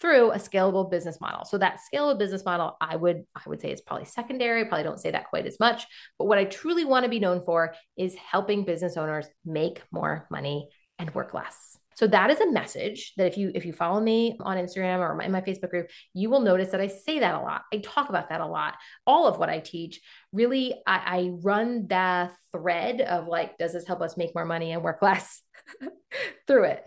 through 0.00 0.32
a 0.32 0.36
scalable 0.36 0.90
business 0.90 1.20
model. 1.20 1.44
So 1.44 1.56
that 1.58 1.78
scalable 1.92 2.18
business 2.18 2.44
model, 2.44 2.76
I 2.80 2.96
would 2.96 3.22
I 3.34 3.40
would 3.46 3.62
say 3.62 3.70
is 3.70 3.80
probably 3.80 4.04
secondary. 4.04 4.64
Probably 4.66 4.84
don't 4.84 5.00
say 5.00 5.12
that 5.12 5.28
quite 5.30 5.46
as 5.46 5.58
much. 5.58 5.86
But 6.18 6.26
what 6.26 6.38
I 6.38 6.44
truly 6.44 6.84
want 6.84 7.04
to 7.04 7.08
be 7.10 7.20
known 7.20 7.42
for 7.42 7.74
is 7.96 8.14
helping 8.14 8.64
business 8.64 8.96
owners 8.96 9.26
make 9.44 9.82
more 9.90 10.26
money 10.30 10.68
and 10.98 11.14
work 11.14 11.32
less. 11.32 11.78
So 11.96 12.06
that 12.08 12.30
is 12.30 12.40
a 12.40 12.50
message 12.52 13.14
that 13.16 13.26
if 13.26 13.38
you 13.38 13.50
if 13.54 13.64
you 13.64 13.72
follow 13.72 14.00
me 14.00 14.36
on 14.40 14.58
Instagram 14.58 14.98
or 14.98 15.20
in 15.22 15.32
my 15.32 15.40
Facebook 15.40 15.70
group, 15.70 15.90
you 16.12 16.28
will 16.28 16.40
notice 16.40 16.70
that 16.70 16.80
I 16.80 16.88
say 16.88 17.20
that 17.20 17.34
a 17.34 17.40
lot. 17.40 17.62
I 17.72 17.78
talk 17.78 18.10
about 18.10 18.28
that 18.28 18.42
a 18.42 18.46
lot. 18.46 18.74
All 19.06 19.26
of 19.26 19.38
what 19.38 19.48
I 19.48 19.60
teach, 19.60 20.00
really, 20.30 20.74
I, 20.86 20.96
I 20.96 21.30
run 21.42 21.86
that 21.88 22.32
thread 22.52 23.00
of 23.00 23.28
like, 23.28 23.56
does 23.56 23.72
this 23.72 23.86
help 23.86 24.02
us 24.02 24.18
make 24.18 24.34
more 24.34 24.44
money 24.44 24.72
and 24.72 24.82
work 24.82 25.00
less 25.00 25.42
through 26.46 26.64
it? 26.64 26.84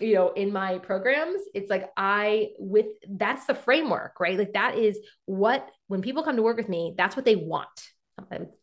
you 0.00 0.14
know 0.14 0.30
in 0.30 0.52
my 0.52 0.78
programs 0.78 1.42
it's 1.54 1.68
like 1.68 1.90
i 1.96 2.50
with 2.58 2.86
that's 3.08 3.46
the 3.46 3.54
framework 3.54 4.20
right 4.20 4.38
like 4.38 4.52
that 4.52 4.78
is 4.78 4.96
what 5.24 5.68
when 5.88 6.02
people 6.02 6.22
come 6.22 6.36
to 6.36 6.42
work 6.42 6.56
with 6.56 6.68
me 6.68 6.94
that's 6.96 7.16
what 7.16 7.24
they 7.24 7.34
want 7.34 7.87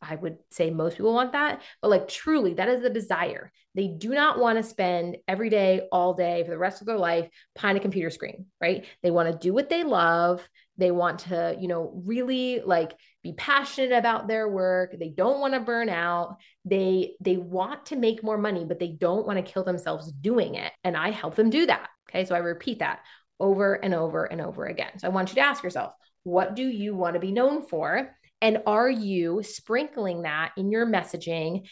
I 0.02 0.16
would 0.16 0.38
say 0.50 0.70
most 0.70 0.98
people 0.98 1.14
want 1.14 1.34
that, 1.34 1.62
but 1.82 1.90
like 1.90 2.08
truly, 2.08 2.56
that 2.56 2.70
is 2.70 2.82
the 2.82 2.90
desire. 2.90 3.52
They 3.76 3.88
do 3.88 4.10
not 4.10 4.40
want 4.40 4.58
to 4.58 4.64
spend 4.64 5.18
every 5.28 5.50
day, 5.50 5.88
all 5.92 6.14
day 6.14 6.44
for 6.44 6.52
the 6.52 6.58
rest 6.58 6.82
of 6.82 6.88
their 6.88 6.98
life 6.98 7.28
behind 7.54 7.78
a 7.78 7.82
computer 7.82 8.10
screen, 8.10 8.46
right? 8.62 8.86
They 9.04 9.12
want 9.12 9.32
to 9.32 9.38
do 9.38 9.54
what 9.54 9.70
they 9.70 9.84
love. 9.84 10.48
They 10.78 10.92
want 10.92 11.20
to, 11.20 11.56
you 11.60 11.68
know, 11.68 12.02
really 12.06 12.62
like 12.66 12.94
be 13.24 13.34
passionate 13.34 13.92
about 13.92 14.28
their 14.28 14.48
work. 14.48 14.96
They 14.98 15.10
don't 15.10 15.40
want 15.40 15.54
to 15.54 15.60
burn 15.60 15.90
out. 15.90 16.38
They 16.64 17.16
they 17.22 17.38
want 17.38 17.88
to 17.88 17.96
make 17.96 18.24
more 18.24 18.38
money, 18.38 18.66
but 18.66 18.80
they 18.80 18.90
don't 18.90 19.26
want 19.26 19.38
to 19.38 19.52
kill 19.52 19.64
themselves 19.64 20.12
doing 20.12 20.56
it. 20.56 20.72
And 20.84 20.96
I 20.96 21.12
help 21.12 21.36
them 21.36 21.50
do 21.50 21.66
that. 21.66 21.90
Okay? 22.10 22.26
So 22.26 22.36
I 22.36 22.40
repeat 22.40 22.80
that 22.80 23.00
over 23.40 23.74
and 23.74 23.94
over 23.94 24.26
and 24.26 24.42
over 24.42 24.66
again. 24.66 25.00
So 25.00 25.08
I 25.08 25.12
want 25.12 25.30
you 25.30 25.36
to 25.36 25.42
ask 25.42 25.64
yourself, 25.64 25.94
what 26.24 26.56
do 26.56 26.64
you 26.64 26.96
want 26.96 27.16
to 27.16 27.20
be 27.20 27.32
known 27.32 27.62
for? 27.62 28.16
And 28.42 28.64
are 28.66 28.90
you 28.90 29.42
sprinkling 29.44 30.24
that 30.24 30.52
in 30.58 30.72
your 30.72 30.86
messaging 30.86 31.68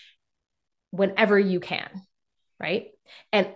whenever 0.91 1.38
you 1.38 1.60
can? 1.60 1.89
Right. 2.60 2.88
And 3.32 3.50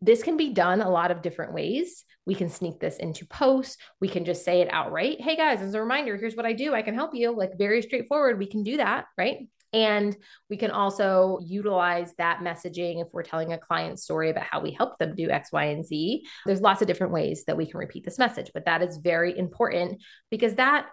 this 0.00 0.22
can 0.22 0.36
be 0.36 0.50
done 0.50 0.80
a 0.80 0.90
lot 0.90 1.10
of 1.10 1.22
different 1.22 1.52
ways. 1.52 2.04
We 2.26 2.34
can 2.34 2.48
sneak 2.48 2.78
this 2.78 2.98
into 2.98 3.26
posts. 3.26 3.76
We 4.00 4.08
can 4.08 4.24
just 4.24 4.44
say 4.44 4.60
it 4.60 4.72
outright. 4.72 5.20
Hey 5.20 5.36
guys, 5.36 5.60
as 5.60 5.74
a 5.74 5.80
reminder, 5.80 6.16
here's 6.16 6.36
what 6.36 6.46
I 6.46 6.52
do. 6.52 6.72
I 6.72 6.82
can 6.82 6.94
help 6.94 7.14
you. 7.14 7.36
Like 7.36 7.58
very 7.58 7.82
straightforward. 7.82 8.38
We 8.38 8.46
can 8.46 8.62
do 8.62 8.76
that. 8.76 9.06
Right. 9.18 9.48
And 9.72 10.14
we 10.50 10.58
can 10.58 10.70
also 10.70 11.38
utilize 11.42 12.14
that 12.16 12.40
messaging 12.40 13.00
if 13.00 13.08
we're 13.12 13.22
telling 13.22 13.52
a 13.52 13.58
client 13.58 13.98
story 13.98 14.28
about 14.30 14.44
how 14.44 14.60
we 14.60 14.72
help 14.72 14.98
them 14.98 15.14
do 15.14 15.30
X, 15.30 15.50
Y, 15.50 15.64
and 15.64 15.84
Z. 15.84 16.26
There's 16.44 16.60
lots 16.60 16.82
of 16.82 16.88
different 16.88 17.14
ways 17.14 17.44
that 17.46 17.56
we 17.56 17.66
can 17.66 17.78
repeat 17.78 18.04
this 18.04 18.18
message, 18.18 18.50
but 18.52 18.66
that 18.66 18.82
is 18.82 18.98
very 18.98 19.36
important 19.36 20.02
because 20.30 20.56
that 20.56 20.86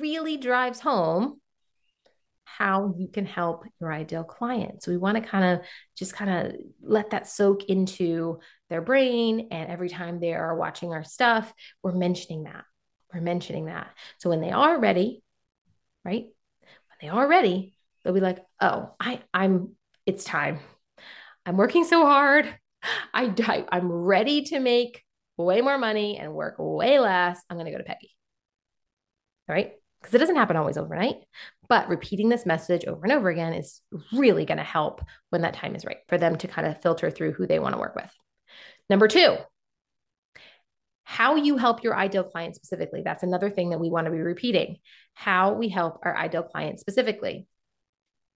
really 0.00 0.36
drives 0.36 0.80
home 0.80 1.40
how 2.44 2.94
you 2.96 3.06
can 3.06 3.26
help 3.26 3.64
your 3.80 3.92
ideal 3.92 4.24
client. 4.24 4.82
So 4.82 4.90
we 4.90 4.96
want 4.96 5.16
to 5.16 5.28
kind 5.28 5.44
of 5.44 5.66
just 5.96 6.14
kind 6.14 6.30
of 6.30 6.60
let 6.82 7.10
that 7.10 7.28
soak 7.28 7.64
into 7.64 8.40
their 8.70 8.80
brain. 8.80 9.48
And 9.50 9.70
every 9.70 9.88
time 9.88 10.18
they 10.18 10.32
are 10.34 10.56
watching 10.56 10.92
our 10.92 11.04
stuff, 11.04 11.52
we're 11.82 11.92
mentioning 11.92 12.44
that. 12.44 12.64
We're 13.12 13.20
mentioning 13.20 13.66
that. 13.66 13.90
So 14.18 14.30
when 14.30 14.40
they 14.40 14.50
are 14.50 14.78
ready, 14.78 15.22
right? 16.04 16.24
When 16.60 16.98
they 17.00 17.08
are 17.08 17.28
ready, 17.28 17.74
they'll 18.02 18.14
be 18.14 18.20
like, 18.20 18.44
oh, 18.60 18.94
I, 18.98 19.20
I'm, 19.32 19.76
it's 20.06 20.24
time. 20.24 20.58
I'm 21.46 21.56
working 21.56 21.84
so 21.84 22.06
hard. 22.06 22.52
I, 23.14 23.32
I 23.38 23.64
I'm 23.70 23.90
ready 23.90 24.42
to 24.44 24.58
make 24.58 25.02
way 25.36 25.60
more 25.60 25.78
money 25.78 26.16
and 26.16 26.34
work 26.34 26.56
way 26.58 26.98
less. 26.98 27.40
I'm 27.48 27.56
going 27.56 27.66
to 27.66 27.72
go 27.72 27.78
to 27.78 27.84
Peggy 27.84 28.10
right? 29.48 29.72
Because 30.00 30.14
it 30.14 30.18
doesn't 30.18 30.36
happen 30.36 30.56
always 30.56 30.78
overnight. 30.78 31.16
But 31.68 31.88
repeating 31.88 32.28
this 32.28 32.46
message 32.46 32.84
over 32.84 33.04
and 33.04 33.12
over 33.12 33.28
again 33.28 33.52
is 33.52 33.80
really 34.12 34.44
going 34.44 34.58
to 34.58 34.64
help 34.64 35.02
when 35.30 35.42
that 35.42 35.54
time 35.54 35.74
is 35.74 35.84
right 35.84 35.98
for 36.08 36.18
them 36.18 36.36
to 36.36 36.48
kind 36.48 36.66
of 36.66 36.80
filter 36.80 37.10
through 37.10 37.32
who 37.32 37.46
they 37.46 37.58
want 37.58 37.74
to 37.74 37.80
work 37.80 37.94
with. 37.94 38.10
Number 38.88 39.08
two, 39.08 39.36
how 41.04 41.36
you 41.36 41.56
help 41.56 41.82
your 41.82 41.96
ideal 41.96 42.24
client 42.24 42.54
specifically. 42.54 43.02
That's 43.02 43.22
another 43.22 43.50
thing 43.50 43.70
that 43.70 43.80
we 43.80 43.90
want 43.90 44.04
to 44.04 44.10
be 44.10 44.20
repeating. 44.20 44.76
How 45.14 45.54
we 45.54 45.68
help 45.68 46.00
our 46.02 46.16
ideal 46.16 46.42
client 46.42 46.80
specifically. 46.80 47.46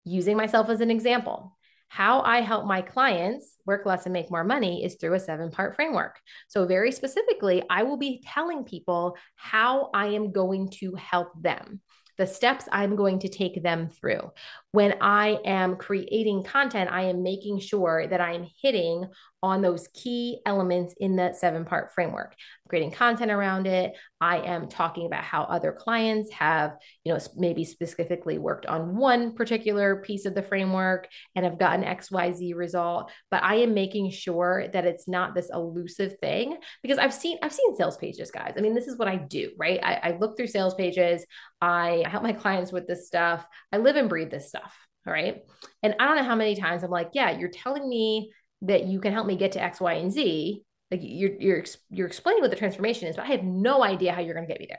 Using 0.04 0.36
myself 0.36 0.68
as 0.68 0.80
an 0.80 0.90
example. 0.90 1.56
How 1.92 2.22
I 2.22 2.40
help 2.40 2.64
my 2.64 2.80
clients 2.80 3.58
work 3.66 3.84
less 3.84 4.06
and 4.06 4.14
make 4.14 4.30
more 4.30 4.44
money 4.44 4.82
is 4.82 4.94
through 4.94 5.12
a 5.12 5.20
seven 5.20 5.50
part 5.50 5.76
framework. 5.76 6.18
So, 6.48 6.64
very 6.64 6.90
specifically, 6.90 7.62
I 7.68 7.82
will 7.82 7.98
be 7.98 8.24
telling 8.26 8.64
people 8.64 9.14
how 9.36 9.90
I 9.92 10.06
am 10.06 10.32
going 10.32 10.70
to 10.80 10.94
help 10.94 11.28
them 11.38 11.82
the 12.16 12.26
steps 12.26 12.66
I'm 12.72 12.96
going 12.96 13.18
to 13.20 13.28
take 13.28 13.62
them 13.62 13.90
through. 13.90 14.30
When 14.72 14.94
I 15.02 15.38
am 15.44 15.76
creating 15.76 16.44
content, 16.44 16.90
I 16.90 17.02
am 17.02 17.22
making 17.22 17.60
sure 17.60 18.06
that 18.06 18.20
I 18.22 18.32
am 18.32 18.46
hitting 18.62 19.06
on 19.42 19.60
those 19.60 19.88
key 19.88 20.38
elements 20.46 20.94
in 20.98 21.16
that 21.16 21.36
seven 21.36 21.64
part 21.64 21.92
framework. 21.92 22.34
Creating 22.68 22.92
content 22.92 23.30
around 23.30 23.66
it. 23.66 23.92
I 24.20 24.38
am 24.38 24.68
talking 24.68 25.04
about 25.04 25.24
how 25.24 25.42
other 25.42 25.72
clients 25.72 26.32
have 26.32 26.76
you 27.04 27.12
know 27.12 27.18
maybe 27.36 27.64
specifically 27.64 28.38
worked 28.38 28.66
on 28.66 28.96
one 28.96 29.34
particular 29.34 29.96
piece 29.96 30.24
of 30.24 30.34
the 30.34 30.42
framework 30.42 31.08
and 31.34 31.44
have 31.44 31.58
gotten 31.58 31.84
xyz 31.84 32.54
result 32.54 33.10
but 33.30 33.42
i 33.42 33.56
am 33.56 33.74
making 33.74 34.10
sure 34.10 34.68
that 34.72 34.86
it's 34.86 35.08
not 35.08 35.34
this 35.34 35.50
elusive 35.52 36.14
thing 36.20 36.56
because 36.82 36.98
i've 36.98 37.12
seen 37.12 37.36
i've 37.42 37.52
seen 37.52 37.74
sales 37.76 37.96
pages 37.96 38.30
guys. 38.30 38.54
I 38.56 38.60
mean 38.60 38.74
this 38.74 38.86
is 38.86 38.96
what 38.96 39.08
i 39.08 39.16
do 39.16 39.50
right? 39.58 39.80
I, 39.82 39.94
I 40.02 40.16
look 40.18 40.36
through 40.36 40.46
sales 40.46 40.74
pages. 40.74 41.26
I 41.60 42.04
help 42.06 42.22
my 42.22 42.32
clients 42.32 42.72
with 42.72 42.86
this 42.88 43.06
stuff. 43.06 43.44
I 43.72 43.78
live 43.78 43.96
and 43.96 44.08
breathe 44.08 44.30
this 44.30 44.48
stuff 44.48 44.61
all 45.06 45.12
right 45.12 45.42
and 45.82 45.94
i 45.98 46.06
don't 46.06 46.16
know 46.16 46.22
how 46.22 46.36
many 46.36 46.54
times 46.54 46.82
i'm 46.82 46.90
like 46.90 47.10
yeah 47.12 47.38
you're 47.38 47.48
telling 47.48 47.88
me 47.88 48.30
that 48.62 48.86
you 48.86 49.00
can 49.00 49.12
help 49.12 49.26
me 49.26 49.36
get 49.36 49.52
to 49.52 49.62
X, 49.62 49.80
Y, 49.80 49.94
and 49.94 50.12
Z. 50.12 50.62
Like 50.90 51.00
you're 51.02 51.40
you're 51.40 51.64
you're 51.90 52.06
explaining 52.06 52.42
what 52.42 52.50
the 52.50 52.56
transformation 52.56 53.08
is, 53.08 53.16
but 53.16 53.24
I 53.26 53.30
have 53.30 53.42
no 53.42 53.82
idea 53.82 54.12
how 54.12 54.20
you're 54.20 54.34
going 54.34 54.46
to 54.46 54.52
get 54.52 54.60
me 54.60 54.68
there. 54.68 54.78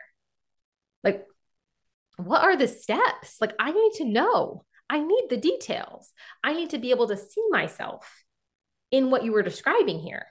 Like, 1.04 1.26
what 2.18 2.44
are 2.44 2.56
the 2.56 2.68
steps? 2.68 3.38
Like, 3.42 3.54
I 3.60 3.72
need 3.72 3.92
to 3.96 4.06
know. 4.06 4.64
I 4.90 5.00
need 5.00 5.26
the 5.30 5.38
details. 5.38 6.12
I 6.44 6.54
need 6.54 6.70
to 6.70 6.78
be 6.78 6.92
able 6.92 7.08
to 7.08 7.18
see 7.18 7.44
myself 7.50 8.24
in 8.92 9.10
what 9.10 9.24
you 9.24 9.32
were 9.32 9.42
describing 9.42 10.00
here. 10.00 10.28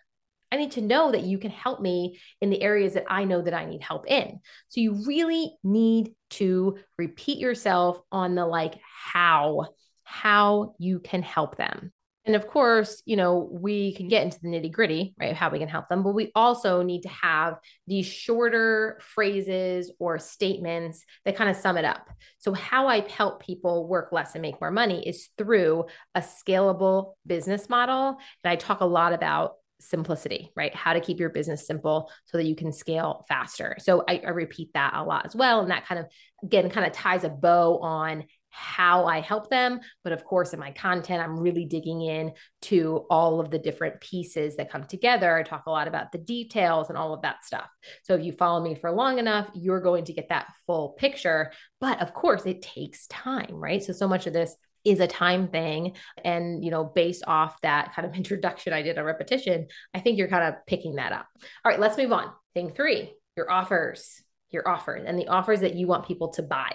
I 0.52 0.56
need 0.56 0.72
to 0.72 0.82
know 0.82 1.10
that 1.10 1.24
you 1.24 1.38
can 1.38 1.50
help 1.50 1.80
me 1.80 2.20
in 2.40 2.50
the 2.50 2.62
areas 2.62 2.94
that 2.94 3.06
I 3.08 3.24
know 3.24 3.42
that 3.42 3.54
I 3.54 3.64
need 3.64 3.82
help 3.82 4.06
in. 4.06 4.38
So 4.68 4.80
you 4.80 5.04
really 5.06 5.56
need 5.64 6.14
to 6.30 6.78
repeat 6.96 7.38
yourself 7.38 8.00
on 8.12 8.34
the 8.34 8.46
like 8.46 8.74
how 8.84 9.68
how 10.12 10.74
you 10.78 11.00
can 11.00 11.22
help 11.22 11.56
them. 11.56 11.90
And 12.24 12.36
of 12.36 12.46
course, 12.46 13.02
you 13.04 13.16
know, 13.16 13.48
we 13.50 13.94
can 13.94 14.06
get 14.06 14.22
into 14.22 14.38
the 14.40 14.48
nitty 14.48 14.70
gritty, 14.70 15.14
right, 15.18 15.34
how 15.34 15.50
we 15.50 15.58
can 15.58 15.68
help 15.68 15.88
them, 15.88 16.04
but 16.04 16.12
we 16.12 16.30
also 16.36 16.82
need 16.82 17.02
to 17.02 17.08
have 17.08 17.58
these 17.88 18.06
shorter 18.06 19.00
phrases 19.00 19.90
or 19.98 20.20
statements 20.20 21.02
that 21.24 21.34
kind 21.34 21.50
of 21.50 21.56
sum 21.56 21.78
it 21.78 21.84
up. 21.84 22.08
So, 22.38 22.52
how 22.52 22.86
I 22.86 23.00
help 23.00 23.42
people 23.42 23.88
work 23.88 24.12
less 24.12 24.34
and 24.34 24.42
make 24.42 24.60
more 24.60 24.70
money 24.70 25.08
is 25.08 25.30
through 25.36 25.86
a 26.14 26.20
scalable 26.20 27.14
business 27.26 27.68
model. 27.68 28.18
And 28.44 28.52
I 28.52 28.56
talk 28.56 28.82
a 28.82 28.86
lot 28.86 29.14
about 29.14 29.54
simplicity, 29.80 30.52
right? 30.54 30.74
How 30.74 30.92
to 30.92 31.00
keep 31.00 31.18
your 31.18 31.30
business 31.30 31.66
simple 31.66 32.12
so 32.26 32.38
that 32.38 32.44
you 32.44 32.54
can 32.54 32.72
scale 32.72 33.24
faster. 33.28 33.76
So 33.80 34.04
I, 34.08 34.22
I, 34.24 34.30
repeat 34.30 34.70
that 34.74 34.92
a 34.94 35.02
lot 35.02 35.26
as 35.26 35.34
well. 35.34 35.60
And 35.60 35.72
that 35.72 35.86
kind 35.86 35.98
of, 35.98 36.06
again, 36.44 36.70
kind 36.70 36.86
of 36.86 36.92
ties 36.92 37.24
a 37.24 37.28
bow 37.28 37.78
on 37.78 38.24
how 38.52 39.06
I 39.06 39.20
help 39.20 39.48
them. 39.48 39.80
But 40.04 40.12
of 40.12 40.24
course, 40.24 40.52
in 40.52 40.60
my 40.60 40.70
content, 40.70 41.22
I'm 41.22 41.40
really 41.40 41.64
digging 41.64 42.02
in 42.02 42.32
to 42.62 43.06
all 43.10 43.40
of 43.40 43.50
the 43.50 43.58
different 43.58 44.00
pieces 44.00 44.56
that 44.56 44.70
come 44.70 44.84
together. 44.84 45.36
I 45.36 45.42
talk 45.42 45.64
a 45.66 45.70
lot 45.70 45.88
about 45.88 46.12
the 46.12 46.18
details 46.18 46.90
and 46.90 46.98
all 46.98 47.14
of 47.14 47.22
that 47.22 47.44
stuff. 47.44 47.68
So 48.02 48.14
if 48.14 48.22
you 48.22 48.32
follow 48.32 48.62
me 48.62 48.74
for 48.74 48.92
long 48.92 49.18
enough, 49.18 49.48
you're 49.54 49.80
going 49.80 50.04
to 50.04 50.12
get 50.12 50.28
that 50.28 50.48
full 50.66 50.90
picture. 50.90 51.50
But 51.80 52.02
of 52.02 52.12
course, 52.12 52.44
it 52.44 52.60
takes 52.60 53.06
time, 53.06 53.54
right? 53.54 53.82
So, 53.82 53.94
so 53.94 54.06
much 54.06 54.26
of 54.26 54.34
this 54.34 54.54
is 54.84 55.00
a 55.00 55.06
time 55.06 55.46
thing 55.46 55.94
and 56.24 56.64
you 56.64 56.70
know 56.72 56.82
based 56.84 57.22
off 57.28 57.60
that 57.60 57.94
kind 57.94 58.04
of 58.04 58.14
introduction 58.16 58.72
i 58.72 58.82
did 58.82 58.98
a 58.98 59.04
repetition 59.04 59.68
i 59.94 60.00
think 60.00 60.18
you're 60.18 60.26
kind 60.26 60.42
of 60.42 60.54
picking 60.66 60.96
that 60.96 61.12
up 61.12 61.28
all 61.64 61.70
right 61.70 61.78
let's 61.78 61.96
move 61.96 62.10
on 62.10 62.32
thing 62.52 62.68
three 62.68 63.14
your 63.36 63.48
offers 63.48 64.20
your 64.50 64.68
offers 64.68 65.04
and 65.06 65.16
the 65.16 65.28
offers 65.28 65.60
that 65.60 65.76
you 65.76 65.86
want 65.86 66.08
people 66.08 66.32
to 66.32 66.42
buy 66.42 66.74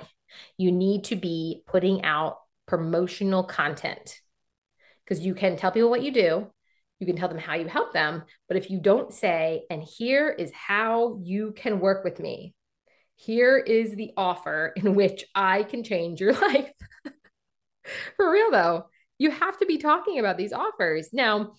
you 0.57 0.71
need 0.71 1.05
to 1.05 1.15
be 1.15 1.63
putting 1.67 2.03
out 2.03 2.37
promotional 2.65 3.43
content 3.43 4.19
because 5.03 5.25
you 5.25 5.33
can 5.33 5.55
tell 5.55 5.71
people 5.71 5.89
what 5.89 6.03
you 6.03 6.11
do, 6.11 6.47
you 6.99 7.07
can 7.07 7.15
tell 7.15 7.29
them 7.29 7.37
how 7.37 7.55
you 7.55 7.67
help 7.67 7.93
them. 7.93 8.23
But 8.47 8.57
if 8.57 8.69
you 8.69 8.79
don't 8.79 9.13
say, 9.13 9.63
and 9.69 9.81
here 9.81 10.29
is 10.29 10.51
how 10.51 11.19
you 11.21 11.53
can 11.55 11.79
work 11.79 12.03
with 12.03 12.19
me, 12.19 12.53
here 13.15 13.57
is 13.57 13.95
the 13.95 14.11
offer 14.17 14.73
in 14.75 14.95
which 14.95 15.25
I 15.33 15.63
can 15.63 15.83
change 15.83 16.19
your 16.19 16.33
life. 16.41 16.71
For 18.17 18.29
real 18.29 18.51
though, 18.51 18.89
you 19.17 19.31
have 19.31 19.57
to 19.59 19.65
be 19.65 19.77
talking 19.77 20.19
about 20.19 20.37
these 20.37 20.53
offers. 20.53 21.09
Now, 21.13 21.53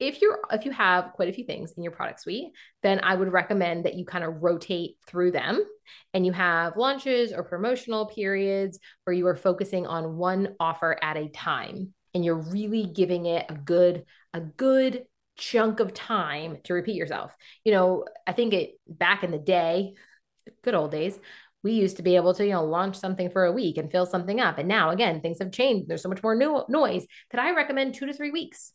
if 0.00 0.20
you're 0.22 0.38
if 0.52 0.64
you 0.64 0.70
have 0.70 1.12
quite 1.12 1.28
a 1.28 1.32
few 1.32 1.44
things 1.44 1.72
in 1.76 1.82
your 1.82 1.92
product 1.92 2.20
suite, 2.20 2.52
then 2.82 3.00
I 3.02 3.14
would 3.14 3.32
recommend 3.32 3.84
that 3.84 3.94
you 3.94 4.04
kind 4.04 4.24
of 4.24 4.42
rotate 4.42 4.96
through 5.06 5.32
them 5.32 5.64
and 6.14 6.24
you 6.24 6.32
have 6.32 6.76
launches 6.76 7.32
or 7.32 7.42
promotional 7.42 8.06
periods 8.06 8.78
where 9.04 9.14
you 9.14 9.26
are 9.26 9.36
focusing 9.36 9.86
on 9.86 10.16
one 10.16 10.54
offer 10.60 10.96
at 11.02 11.16
a 11.16 11.28
time 11.28 11.94
and 12.14 12.24
you're 12.24 12.36
really 12.36 12.86
giving 12.86 13.26
it 13.26 13.46
a 13.48 13.54
good 13.54 14.04
a 14.32 14.40
good 14.40 15.04
chunk 15.36 15.80
of 15.80 15.94
time 15.94 16.58
to 16.64 16.74
repeat 16.74 16.96
yourself. 16.96 17.34
You 17.64 17.72
know, 17.72 18.04
I 18.26 18.32
think 18.32 18.52
it 18.54 18.72
back 18.86 19.24
in 19.24 19.30
the 19.30 19.38
day, 19.38 19.94
good 20.62 20.74
old 20.74 20.92
days, 20.92 21.18
we 21.64 21.72
used 21.72 21.96
to 21.96 22.02
be 22.02 22.14
able 22.14 22.34
to, 22.34 22.44
you 22.44 22.52
know, 22.52 22.64
launch 22.64 22.96
something 22.96 23.30
for 23.30 23.44
a 23.44 23.52
week 23.52 23.78
and 23.78 23.90
fill 23.90 24.06
something 24.06 24.38
up. 24.40 24.58
And 24.58 24.68
now 24.68 24.90
again, 24.90 25.20
things 25.20 25.38
have 25.40 25.50
changed. 25.50 25.88
There's 25.88 26.02
so 26.02 26.08
much 26.08 26.22
more 26.22 26.36
no- 26.36 26.66
noise 26.68 27.04
that 27.32 27.40
I 27.40 27.52
recommend 27.54 27.94
2 27.94 28.06
to 28.06 28.12
3 28.12 28.30
weeks 28.30 28.72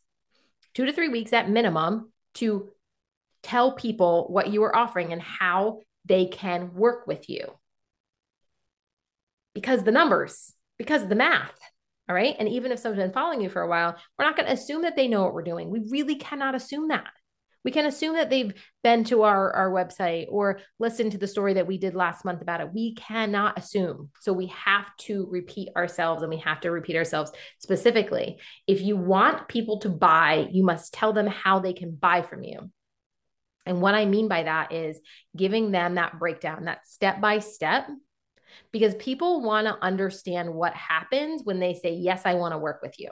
two 0.73 0.85
to 0.85 0.93
three 0.93 1.09
weeks 1.09 1.33
at 1.33 1.49
minimum 1.49 2.11
to 2.35 2.69
tell 3.41 3.73
people 3.73 4.27
what 4.29 4.51
you 4.51 4.63
are 4.63 4.75
offering 4.75 5.11
and 5.11 5.21
how 5.21 5.79
they 6.05 6.25
can 6.25 6.73
work 6.73 7.07
with 7.07 7.29
you. 7.29 7.53
Because 9.53 9.83
the 9.83 9.91
numbers, 9.91 10.53
because 10.77 11.07
the 11.07 11.15
math. 11.15 11.53
All 12.09 12.15
right. 12.15 12.35
And 12.37 12.49
even 12.49 12.71
if 12.71 12.79
someone's 12.79 13.01
been 13.01 13.13
following 13.13 13.41
you 13.41 13.49
for 13.49 13.61
a 13.61 13.67
while, 13.67 13.95
we're 14.17 14.25
not 14.25 14.35
going 14.35 14.47
to 14.47 14.53
assume 14.53 14.81
that 14.81 14.95
they 14.95 15.07
know 15.07 15.23
what 15.23 15.33
we're 15.33 15.43
doing. 15.43 15.69
We 15.69 15.87
really 15.89 16.15
cannot 16.15 16.55
assume 16.55 16.89
that. 16.89 17.07
We 17.63 17.71
can 17.71 17.85
assume 17.85 18.15
that 18.15 18.29
they've 18.29 18.53
been 18.83 19.03
to 19.05 19.23
our, 19.23 19.51
our 19.53 19.71
website 19.71 20.27
or 20.29 20.59
listened 20.79 21.13
to 21.13 21.17
the 21.17 21.27
story 21.27 21.53
that 21.53 21.67
we 21.67 21.77
did 21.77 21.95
last 21.95 22.25
month 22.25 22.41
about 22.41 22.61
it. 22.61 22.73
We 22.73 22.95
cannot 22.95 23.57
assume. 23.57 24.09
So 24.21 24.33
we 24.33 24.47
have 24.47 24.85
to 25.01 25.27
repeat 25.29 25.69
ourselves 25.75 26.23
and 26.23 26.29
we 26.29 26.39
have 26.39 26.59
to 26.61 26.71
repeat 26.71 26.95
ourselves 26.95 27.31
specifically. 27.59 28.39
If 28.67 28.81
you 28.81 28.97
want 28.97 29.47
people 29.47 29.79
to 29.79 29.89
buy, 29.89 30.47
you 30.51 30.63
must 30.63 30.93
tell 30.93 31.13
them 31.13 31.27
how 31.27 31.59
they 31.59 31.73
can 31.73 31.95
buy 31.95 32.21
from 32.21 32.43
you. 32.43 32.69
And 33.65 33.81
what 33.81 33.95
I 33.95 34.05
mean 34.05 34.27
by 34.27 34.43
that 34.43 34.73
is 34.73 34.99
giving 35.35 35.71
them 35.71 35.95
that 35.95 36.19
breakdown, 36.19 36.65
that 36.65 36.85
step 36.85 37.21
by 37.21 37.39
step, 37.39 37.87
because 38.71 38.93
people 38.95 39.41
want 39.41 39.67
to 39.67 39.81
understand 39.81 40.53
what 40.53 40.73
happens 40.73 41.41
when 41.43 41.59
they 41.59 41.73
say, 41.73 41.93
Yes, 41.93 42.23
I 42.25 42.35
want 42.35 42.53
to 42.53 42.57
work 42.57 42.81
with 42.81 42.99
you. 42.99 43.11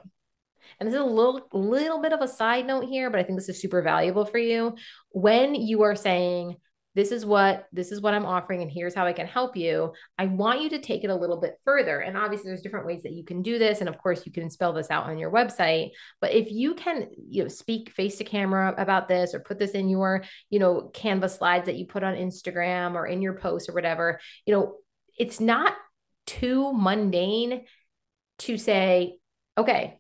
And 0.80 0.88
this 0.88 0.96
is 0.96 1.02
a 1.02 1.06
little 1.06 1.48
little 1.54 2.02
bit 2.02 2.14
of 2.14 2.22
a 2.22 2.28
side 2.28 2.66
note 2.66 2.86
here, 2.86 3.10
but 3.10 3.20
I 3.20 3.24
think 3.24 3.38
this 3.38 3.50
is 3.50 3.62
super 3.62 3.82
valuable 3.82 4.26
for 4.26 4.38
you. 4.38 4.76
When 5.10 5.56
you 5.56 5.84
are 5.84 5.96
saying, 5.96 6.56
this 6.94 7.12
is 7.12 7.26
what 7.26 7.68
this 7.72 7.92
is 7.92 8.02
what 8.02 8.14
I'm 8.14 8.26
offering 8.26 8.62
and 8.62 8.72
here's 8.72 8.94
how 8.94 9.06
I 9.06 9.14
can 9.14 9.28
help 9.28 9.56
you. 9.56 9.94
I 10.18 10.26
want 10.26 10.62
you 10.62 10.70
to 10.72 10.80
take 10.80 11.04
it 11.04 11.10
a 11.10 11.16
little 11.16 11.40
bit 11.40 11.56
further. 11.64 12.00
And 12.00 12.18
obviously 12.18 12.50
there's 12.50 12.62
different 12.62 12.86
ways 12.86 13.04
that 13.04 13.14
you 13.14 13.24
can 13.24 13.42
do 13.42 13.58
this 13.58 13.80
and 13.80 13.88
of 13.88 13.98
course 13.98 14.26
you 14.26 14.32
can 14.32 14.50
spell 14.50 14.74
this 14.74 14.92
out 14.92 15.06
on 15.06 15.18
your 15.18 15.32
website, 15.32 15.92
but 16.20 16.34
if 16.34 16.52
you 16.52 16.74
can, 16.74 17.08
you 17.30 17.44
know, 17.44 17.48
speak 17.48 17.92
face 17.92 18.18
to 18.18 18.24
camera 18.24 18.74
about 18.78 19.08
this 19.08 19.34
or 19.34 19.40
put 19.40 19.58
this 19.58 19.72
in 19.72 19.88
your, 19.88 20.24
you 20.50 20.60
know, 20.60 20.92
Canva 20.94 21.30
slides 21.30 21.66
that 21.68 21.78
you 21.78 21.86
put 21.86 22.04
on 22.04 22.16
Instagram 22.16 22.96
or 22.96 23.08
in 23.08 23.22
your 23.22 23.38
posts 23.38 23.70
or 23.70 23.74
whatever, 23.74 24.20
you 24.46 24.54
know, 24.54 24.76
it's 25.18 25.40
not 25.40 25.74
too 26.26 26.74
mundane 26.74 27.66
to 28.40 28.58
say, 28.58 29.18
okay, 29.58 30.00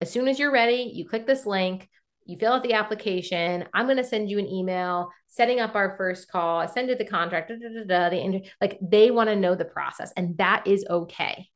as 0.00 0.10
soon 0.12 0.28
as 0.28 0.38
you're 0.38 0.52
ready, 0.52 0.90
you 0.94 1.06
click 1.08 1.26
this 1.26 1.46
link, 1.46 1.88
you 2.24 2.36
fill 2.36 2.52
out 2.52 2.62
the 2.62 2.74
application. 2.74 3.64
I'm 3.72 3.86
going 3.86 3.96
to 3.96 4.04
send 4.04 4.30
you 4.30 4.38
an 4.38 4.46
email 4.46 5.10
setting 5.26 5.60
up 5.60 5.74
our 5.74 5.96
first 5.96 6.30
call. 6.30 6.60
I 6.60 6.66
send 6.66 6.88
you 6.88 6.94
the 6.94 7.04
contract, 7.04 7.48
da, 7.48 7.56
da, 7.56 7.84
da, 7.84 8.10
the, 8.10 8.42
like 8.60 8.78
they 8.82 9.10
want 9.10 9.30
to 9.30 9.36
know 9.36 9.54
the 9.54 9.64
process, 9.64 10.12
and 10.16 10.36
that 10.38 10.66
is 10.66 10.84
okay. 10.88 11.48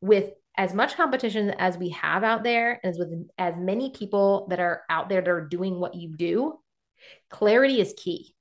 With 0.00 0.30
as 0.56 0.72
much 0.72 0.96
competition 0.96 1.50
as 1.50 1.76
we 1.76 1.90
have 1.90 2.24
out 2.24 2.42
there, 2.42 2.80
and 2.82 2.90
as 2.92 2.98
with 2.98 3.12
as 3.36 3.56
many 3.56 3.90
people 3.90 4.46
that 4.50 4.60
are 4.60 4.82
out 4.88 5.08
there 5.08 5.20
that 5.20 5.30
are 5.30 5.46
doing 5.46 5.78
what 5.78 5.94
you 5.94 6.16
do, 6.16 6.58
clarity 7.28 7.80
is 7.80 7.94
key. 7.96 8.34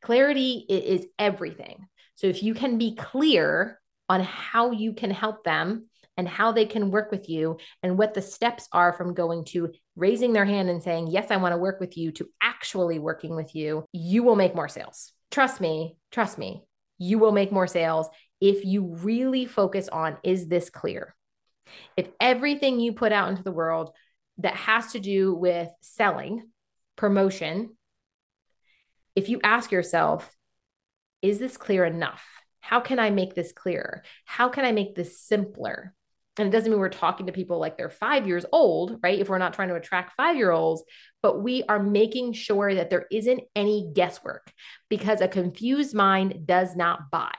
Clarity 0.00 0.64
is 0.68 1.06
everything. 1.18 1.86
So 2.14 2.26
if 2.28 2.42
you 2.42 2.54
can 2.54 2.78
be 2.78 2.94
clear 2.94 3.78
on 4.08 4.20
how 4.22 4.70
you 4.70 4.94
can 4.94 5.10
help 5.10 5.44
them 5.44 5.89
and 6.20 6.28
how 6.28 6.52
they 6.52 6.66
can 6.66 6.90
work 6.90 7.10
with 7.10 7.30
you 7.30 7.56
and 7.82 7.96
what 7.96 8.12
the 8.12 8.20
steps 8.20 8.68
are 8.72 8.92
from 8.92 9.14
going 9.14 9.42
to 9.42 9.72
raising 9.96 10.34
their 10.34 10.44
hand 10.44 10.68
and 10.68 10.82
saying, 10.82 11.06
Yes, 11.06 11.30
I 11.30 11.38
want 11.38 11.54
to 11.54 11.58
work 11.58 11.80
with 11.80 11.96
you, 11.96 12.12
to 12.12 12.28
actually 12.42 12.98
working 12.98 13.34
with 13.34 13.54
you, 13.54 13.86
you 13.90 14.22
will 14.22 14.36
make 14.36 14.54
more 14.54 14.68
sales. 14.68 15.14
Trust 15.30 15.62
me, 15.62 15.96
trust 16.10 16.36
me, 16.36 16.62
you 16.98 17.18
will 17.18 17.32
make 17.32 17.52
more 17.52 17.66
sales 17.66 18.06
if 18.38 18.66
you 18.66 18.96
really 18.96 19.46
focus 19.46 19.88
on 19.88 20.18
is 20.22 20.46
this 20.46 20.68
clear? 20.68 21.16
If 21.96 22.08
everything 22.20 22.80
you 22.80 22.92
put 22.92 23.12
out 23.12 23.30
into 23.30 23.42
the 23.42 23.50
world 23.50 23.90
that 24.38 24.56
has 24.56 24.92
to 24.92 25.00
do 25.00 25.34
with 25.34 25.70
selling, 25.80 26.50
promotion, 26.96 27.78
if 29.16 29.30
you 29.30 29.40
ask 29.42 29.72
yourself, 29.72 30.30
is 31.22 31.38
this 31.38 31.56
clear 31.56 31.86
enough? 31.86 32.22
How 32.60 32.80
can 32.80 32.98
I 32.98 33.08
make 33.08 33.34
this 33.34 33.52
clearer? 33.52 34.02
How 34.26 34.50
can 34.50 34.66
I 34.66 34.72
make 34.72 34.94
this 34.94 35.18
simpler? 35.18 35.94
And 36.40 36.48
it 36.48 36.56
doesn't 36.56 36.70
mean 36.70 36.80
we're 36.80 36.88
talking 36.88 37.26
to 37.26 37.32
people 37.32 37.58
like 37.58 37.76
they're 37.76 37.90
five 37.90 38.26
years 38.26 38.46
old, 38.50 38.98
right? 39.02 39.18
If 39.18 39.28
we're 39.28 39.36
not 39.36 39.52
trying 39.52 39.68
to 39.68 39.74
attract 39.74 40.14
five 40.16 40.36
year 40.36 40.50
olds, 40.50 40.82
but 41.22 41.42
we 41.42 41.62
are 41.68 41.82
making 41.82 42.32
sure 42.32 42.74
that 42.74 42.88
there 42.88 43.06
isn't 43.12 43.42
any 43.54 43.90
guesswork 43.94 44.50
because 44.88 45.20
a 45.20 45.28
confused 45.28 45.94
mind 45.94 46.46
does 46.46 46.74
not 46.74 47.10
buy. 47.10 47.34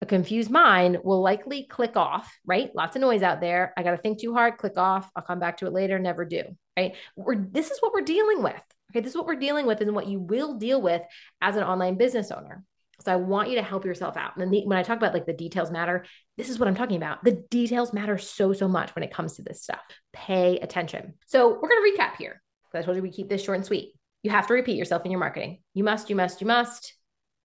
A 0.00 0.06
confused 0.06 0.50
mind 0.50 0.98
will 1.02 1.22
likely 1.22 1.64
click 1.64 1.96
off, 1.96 2.32
right? 2.46 2.70
Lots 2.72 2.94
of 2.94 3.02
noise 3.02 3.22
out 3.22 3.40
there. 3.40 3.72
I 3.76 3.82
got 3.82 3.92
to 3.92 3.96
think 3.96 4.20
too 4.20 4.32
hard, 4.32 4.56
click 4.58 4.78
off. 4.78 5.10
I'll 5.16 5.24
come 5.24 5.40
back 5.40 5.56
to 5.56 5.66
it 5.66 5.72
later, 5.72 5.98
never 5.98 6.24
do, 6.24 6.44
right? 6.76 6.94
We're, 7.16 7.36
this 7.36 7.72
is 7.72 7.78
what 7.80 7.92
we're 7.92 8.02
dealing 8.02 8.44
with. 8.44 8.54
Okay. 8.92 9.00
This 9.00 9.10
is 9.10 9.16
what 9.16 9.26
we're 9.26 9.34
dealing 9.34 9.66
with 9.66 9.80
and 9.80 9.92
what 9.92 10.06
you 10.06 10.20
will 10.20 10.54
deal 10.54 10.80
with 10.80 11.02
as 11.40 11.56
an 11.56 11.64
online 11.64 11.96
business 11.96 12.30
owner. 12.30 12.62
So 13.00 13.12
I 13.12 13.16
want 13.16 13.50
you 13.50 13.56
to 13.56 13.62
help 13.62 13.84
yourself 13.84 14.16
out. 14.16 14.36
And 14.36 14.52
the, 14.52 14.62
when 14.64 14.78
I 14.78 14.82
talk 14.82 14.96
about 14.96 15.14
like 15.14 15.26
the 15.26 15.32
details 15.32 15.70
matter, 15.70 16.04
this 16.36 16.48
is 16.48 16.58
what 16.58 16.68
I'm 16.68 16.74
talking 16.74 16.96
about. 16.96 17.24
The 17.24 17.44
details 17.50 17.92
matter 17.92 18.18
so, 18.18 18.52
so 18.52 18.68
much 18.68 18.94
when 18.94 19.02
it 19.02 19.12
comes 19.12 19.36
to 19.36 19.42
this 19.42 19.62
stuff. 19.62 19.80
Pay 20.12 20.58
attention. 20.58 21.14
So 21.26 21.48
we're 21.48 21.68
going 21.68 21.94
to 21.94 22.02
recap 22.02 22.16
here. 22.16 22.42
I 22.74 22.82
told 22.82 22.96
you 22.96 23.02
we 23.02 23.10
keep 23.10 23.28
this 23.28 23.42
short 23.42 23.56
and 23.56 23.64
sweet. 23.64 23.94
You 24.22 24.30
have 24.30 24.46
to 24.48 24.54
repeat 24.54 24.76
yourself 24.76 25.04
in 25.04 25.10
your 25.10 25.20
marketing. 25.20 25.62
You 25.74 25.84
must, 25.84 26.10
you 26.10 26.16
must, 26.16 26.40
you 26.40 26.46
must 26.46 26.94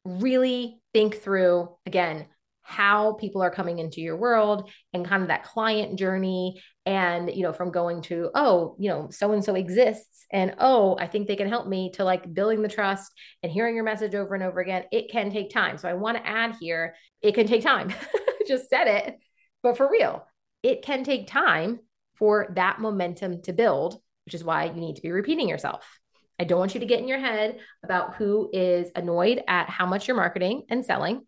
really 0.05 0.81
think 0.93 1.17
through 1.17 1.69
again 1.85 2.25
how 2.69 3.13
people 3.13 3.41
are 3.41 3.49
coming 3.49 3.79
into 3.79 3.99
your 3.99 4.15
world 4.15 4.69
and 4.93 5.03
kind 5.03 5.23
of 5.23 5.29
that 5.29 5.43
client 5.43 5.97
journey 5.97 6.61
and 6.85 7.33
you 7.33 7.41
know 7.41 7.51
from 7.51 7.71
going 7.71 7.99
to 7.99 8.29
oh 8.35 8.75
you 8.77 8.87
know 8.87 9.09
so 9.09 9.31
and 9.31 9.43
so 9.43 9.55
exists 9.55 10.27
and 10.31 10.53
oh 10.59 10.95
i 10.99 11.07
think 11.07 11.27
they 11.27 11.35
can 11.35 11.49
help 11.49 11.67
me 11.67 11.89
to 11.91 12.03
like 12.03 12.31
building 12.31 12.61
the 12.61 12.69
trust 12.69 13.11
and 13.41 13.51
hearing 13.51 13.73
your 13.73 13.83
message 13.83 14.13
over 14.13 14.35
and 14.35 14.43
over 14.43 14.59
again 14.59 14.83
it 14.91 15.09
can 15.09 15.31
take 15.31 15.49
time. 15.49 15.79
So 15.79 15.89
i 15.89 15.95
want 15.95 16.17
to 16.17 16.27
add 16.27 16.55
here 16.59 16.93
it 17.23 17.33
can 17.33 17.47
take 17.47 17.63
time. 17.63 17.91
Just 18.47 18.69
said 18.69 18.85
it 18.85 19.17
but 19.63 19.75
for 19.75 19.89
real 19.89 20.27
it 20.61 20.83
can 20.83 21.03
take 21.03 21.25
time 21.25 21.79
for 22.13 22.53
that 22.55 22.79
momentum 22.79 23.41
to 23.41 23.51
build 23.51 23.99
which 24.25 24.35
is 24.35 24.43
why 24.43 24.65
you 24.65 24.73
need 24.73 24.95
to 24.95 25.01
be 25.01 25.09
repeating 25.09 25.49
yourself. 25.49 25.99
I 26.39 26.43
don't 26.43 26.59
want 26.59 26.75
you 26.75 26.81
to 26.81 26.85
get 26.85 26.99
in 26.99 27.07
your 27.07 27.19
head 27.19 27.57
about 27.83 28.15
who 28.15 28.47
is 28.53 28.91
annoyed 28.95 29.41
at 29.47 29.71
how 29.71 29.87
much 29.87 30.07
you're 30.07 30.15
marketing 30.15 30.63
and 30.69 30.85
selling 30.85 31.25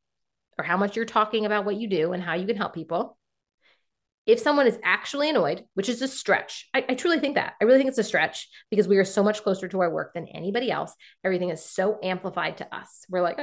or 0.61 0.63
how 0.63 0.77
much 0.77 0.95
you're 0.95 1.05
talking 1.05 1.47
about 1.47 1.65
what 1.65 1.75
you 1.75 1.89
do 1.89 2.13
and 2.13 2.21
how 2.21 2.35
you 2.35 2.45
can 2.45 2.55
help 2.55 2.75
people. 2.75 3.17
If 4.27 4.39
someone 4.39 4.67
is 4.67 4.77
actually 4.83 5.31
annoyed, 5.31 5.65
which 5.73 5.89
is 5.89 6.03
a 6.03 6.07
stretch, 6.07 6.69
I, 6.71 6.85
I, 6.87 6.93
truly 6.93 7.19
think 7.19 7.33
that. 7.33 7.53
I 7.59 7.63
really 7.63 7.79
think 7.79 7.89
it's 7.89 7.97
a 7.97 8.03
stretch 8.03 8.47
because 8.69 8.87
we 8.87 8.97
are 8.97 9.03
so 9.03 9.23
much 9.23 9.41
closer 9.41 9.67
to 9.67 9.79
our 9.79 9.89
work 9.89 10.13
than 10.13 10.27
anybody 10.27 10.69
else. 10.69 10.93
Everything 11.23 11.49
is 11.49 11.65
so 11.65 11.97
amplified 12.03 12.57
to 12.57 12.75
us. 12.75 13.03
We're 13.09 13.23
like, 13.23 13.39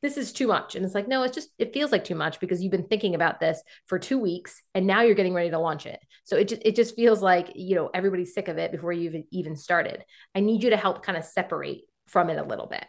this 0.00 0.16
is 0.16 0.32
too 0.32 0.46
much. 0.46 0.74
And 0.74 0.82
it's 0.82 0.94
like, 0.94 1.06
no, 1.06 1.24
it's 1.24 1.34
just, 1.34 1.50
it 1.58 1.74
feels 1.74 1.92
like 1.92 2.04
too 2.04 2.14
much 2.14 2.40
because 2.40 2.62
you've 2.62 2.72
been 2.72 2.88
thinking 2.88 3.14
about 3.14 3.38
this 3.38 3.62
for 3.84 3.98
two 3.98 4.16
weeks 4.18 4.62
and 4.74 4.86
now 4.86 5.02
you're 5.02 5.14
getting 5.14 5.34
ready 5.34 5.50
to 5.50 5.58
launch 5.58 5.84
it. 5.84 6.00
So 6.24 6.38
it 6.38 6.48
just, 6.48 6.62
it 6.64 6.74
just 6.74 6.96
feels 6.96 7.20
like, 7.20 7.52
you 7.54 7.74
know, 7.74 7.90
everybody's 7.92 8.32
sick 8.32 8.48
of 8.48 8.56
it 8.56 8.72
before 8.72 8.94
you've 8.94 9.26
even 9.30 9.56
started. 9.56 10.02
I 10.34 10.40
need 10.40 10.62
you 10.62 10.70
to 10.70 10.78
help 10.78 11.04
kind 11.04 11.18
of 11.18 11.24
separate 11.24 11.82
from 12.06 12.30
it 12.30 12.38
a 12.38 12.44
little 12.44 12.66
bit. 12.66 12.86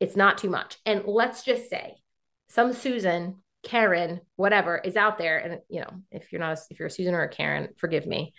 It's 0.00 0.16
not 0.16 0.38
too 0.38 0.50
much. 0.50 0.76
And 0.84 1.04
let's 1.06 1.44
just 1.44 1.70
say 1.70 1.98
some 2.48 2.72
Susan, 2.72 3.36
Karen, 3.62 4.20
whatever 4.36 4.78
is 4.78 4.96
out 4.96 5.18
there. 5.18 5.38
And, 5.38 5.60
you 5.68 5.80
know, 5.80 5.90
if 6.10 6.32
you're 6.32 6.40
not, 6.40 6.58
a, 6.58 6.60
if 6.70 6.78
you're 6.78 6.88
a 6.88 6.90
Susan 6.90 7.14
or 7.14 7.22
a 7.22 7.28
Karen, 7.28 7.70
forgive 7.76 8.06
me. 8.06 8.32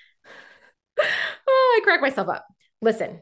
oh, 1.00 1.80
I 1.80 1.84
crack 1.84 2.02
myself 2.02 2.30
up. 2.30 2.46
Listen, 2.82 3.22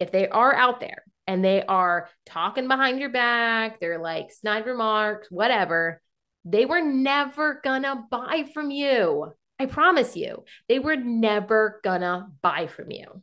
if 0.00 0.12
they 0.12 0.28
are 0.28 0.54
out 0.54 0.80
there 0.80 1.04
and 1.26 1.44
they 1.44 1.62
are 1.62 2.08
talking 2.26 2.68
behind 2.68 3.00
your 3.00 3.10
back, 3.10 3.80
they're 3.80 3.98
like 3.98 4.32
snide 4.32 4.66
remarks, 4.66 5.30
whatever, 5.30 6.00
they 6.44 6.66
were 6.66 6.80
never 6.80 7.60
gonna 7.62 8.04
buy 8.10 8.46
from 8.54 8.70
you. 8.70 9.32
I 9.58 9.66
promise 9.66 10.16
you, 10.16 10.44
they 10.68 10.78
were 10.78 10.96
never 10.96 11.80
gonna 11.82 12.28
buy 12.42 12.68
from 12.68 12.90
you. 12.90 13.22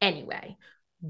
Anyway, 0.00 0.56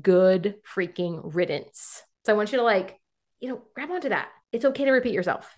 good 0.00 0.56
freaking 0.74 1.20
riddance. 1.22 2.02
So 2.24 2.32
I 2.32 2.36
want 2.36 2.52
you 2.52 2.58
to 2.58 2.64
like, 2.64 2.98
you 3.40 3.48
know, 3.48 3.62
grab 3.74 3.90
onto 3.90 4.08
that 4.08 4.28
it's 4.52 4.64
okay 4.64 4.84
to 4.84 4.90
repeat 4.92 5.14
yourself. 5.14 5.54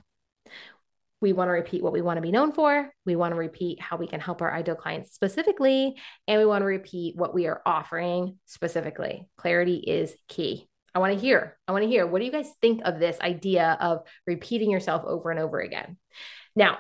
we 1.21 1.33
want 1.33 1.49
to 1.49 1.53
repeat 1.53 1.83
what 1.83 1.93
we 1.93 2.01
want 2.01 2.17
to 2.17 2.23
be 2.23 2.31
known 2.31 2.53
for. 2.53 2.91
We 3.05 3.17
want 3.17 3.33
to 3.33 3.39
repeat 3.39 3.81
how 3.81 3.97
we 3.97 4.07
can 4.07 4.21
help 4.21 4.41
our 4.41 4.55
ideal 4.55 4.77
clients 4.77 5.13
specifically. 5.13 5.97
And 6.29 6.39
we 6.39 6.47
want 6.47 6.63
to 6.63 6.67
repeat 6.67 7.17
what 7.17 7.35
we 7.35 7.47
are 7.47 7.61
offering 7.67 8.39
specifically. 8.47 9.29
Clarity 9.37 9.77
is 9.79 10.15
key. 10.29 10.69
I 10.95 11.01
want 11.01 11.13
to 11.13 11.19
hear. 11.19 11.57
I 11.67 11.73
want 11.73 11.83
to 11.83 11.89
hear. 11.89 12.07
What 12.07 12.21
do 12.21 12.25
you 12.25 12.33
guys 12.33 12.51
think 12.61 12.83
of 12.85 12.99
this 12.99 13.19
idea 13.21 13.77
of 13.81 14.01
repeating 14.27 14.71
yourself 14.71 15.03
over 15.05 15.31
and 15.31 15.41
over 15.41 15.61
again? 15.61 15.97
Now, 16.55 16.79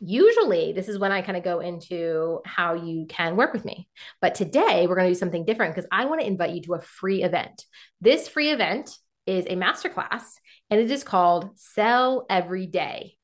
usually 0.00 0.72
this 0.72 0.88
is 0.88 0.98
when 0.98 1.12
I 1.12 1.22
kind 1.22 1.36
of 1.36 1.44
go 1.44 1.60
into 1.60 2.40
how 2.44 2.74
you 2.74 3.06
can 3.06 3.36
work 3.36 3.52
with 3.52 3.64
me. 3.64 3.88
But 4.20 4.34
today 4.34 4.86
we're 4.86 4.96
going 4.96 5.06
to 5.06 5.14
do 5.14 5.18
something 5.18 5.44
different 5.44 5.74
because 5.74 5.88
I 5.92 6.06
want 6.06 6.20
to 6.20 6.26
invite 6.26 6.54
you 6.54 6.62
to 6.62 6.74
a 6.74 6.80
free 6.80 7.22
event. 7.22 7.64
This 8.00 8.28
free 8.28 8.50
event 8.50 8.90
is 9.26 9.46
a 9.46 9.56
masterclass 9.56 10.34
and 10.70 10.80
it 10.80 10.90
is 10.90 11.04
called 11.04 11.50
Sell 11.56 12.26
Every 12.28 12.66
Day. 12.66 13.16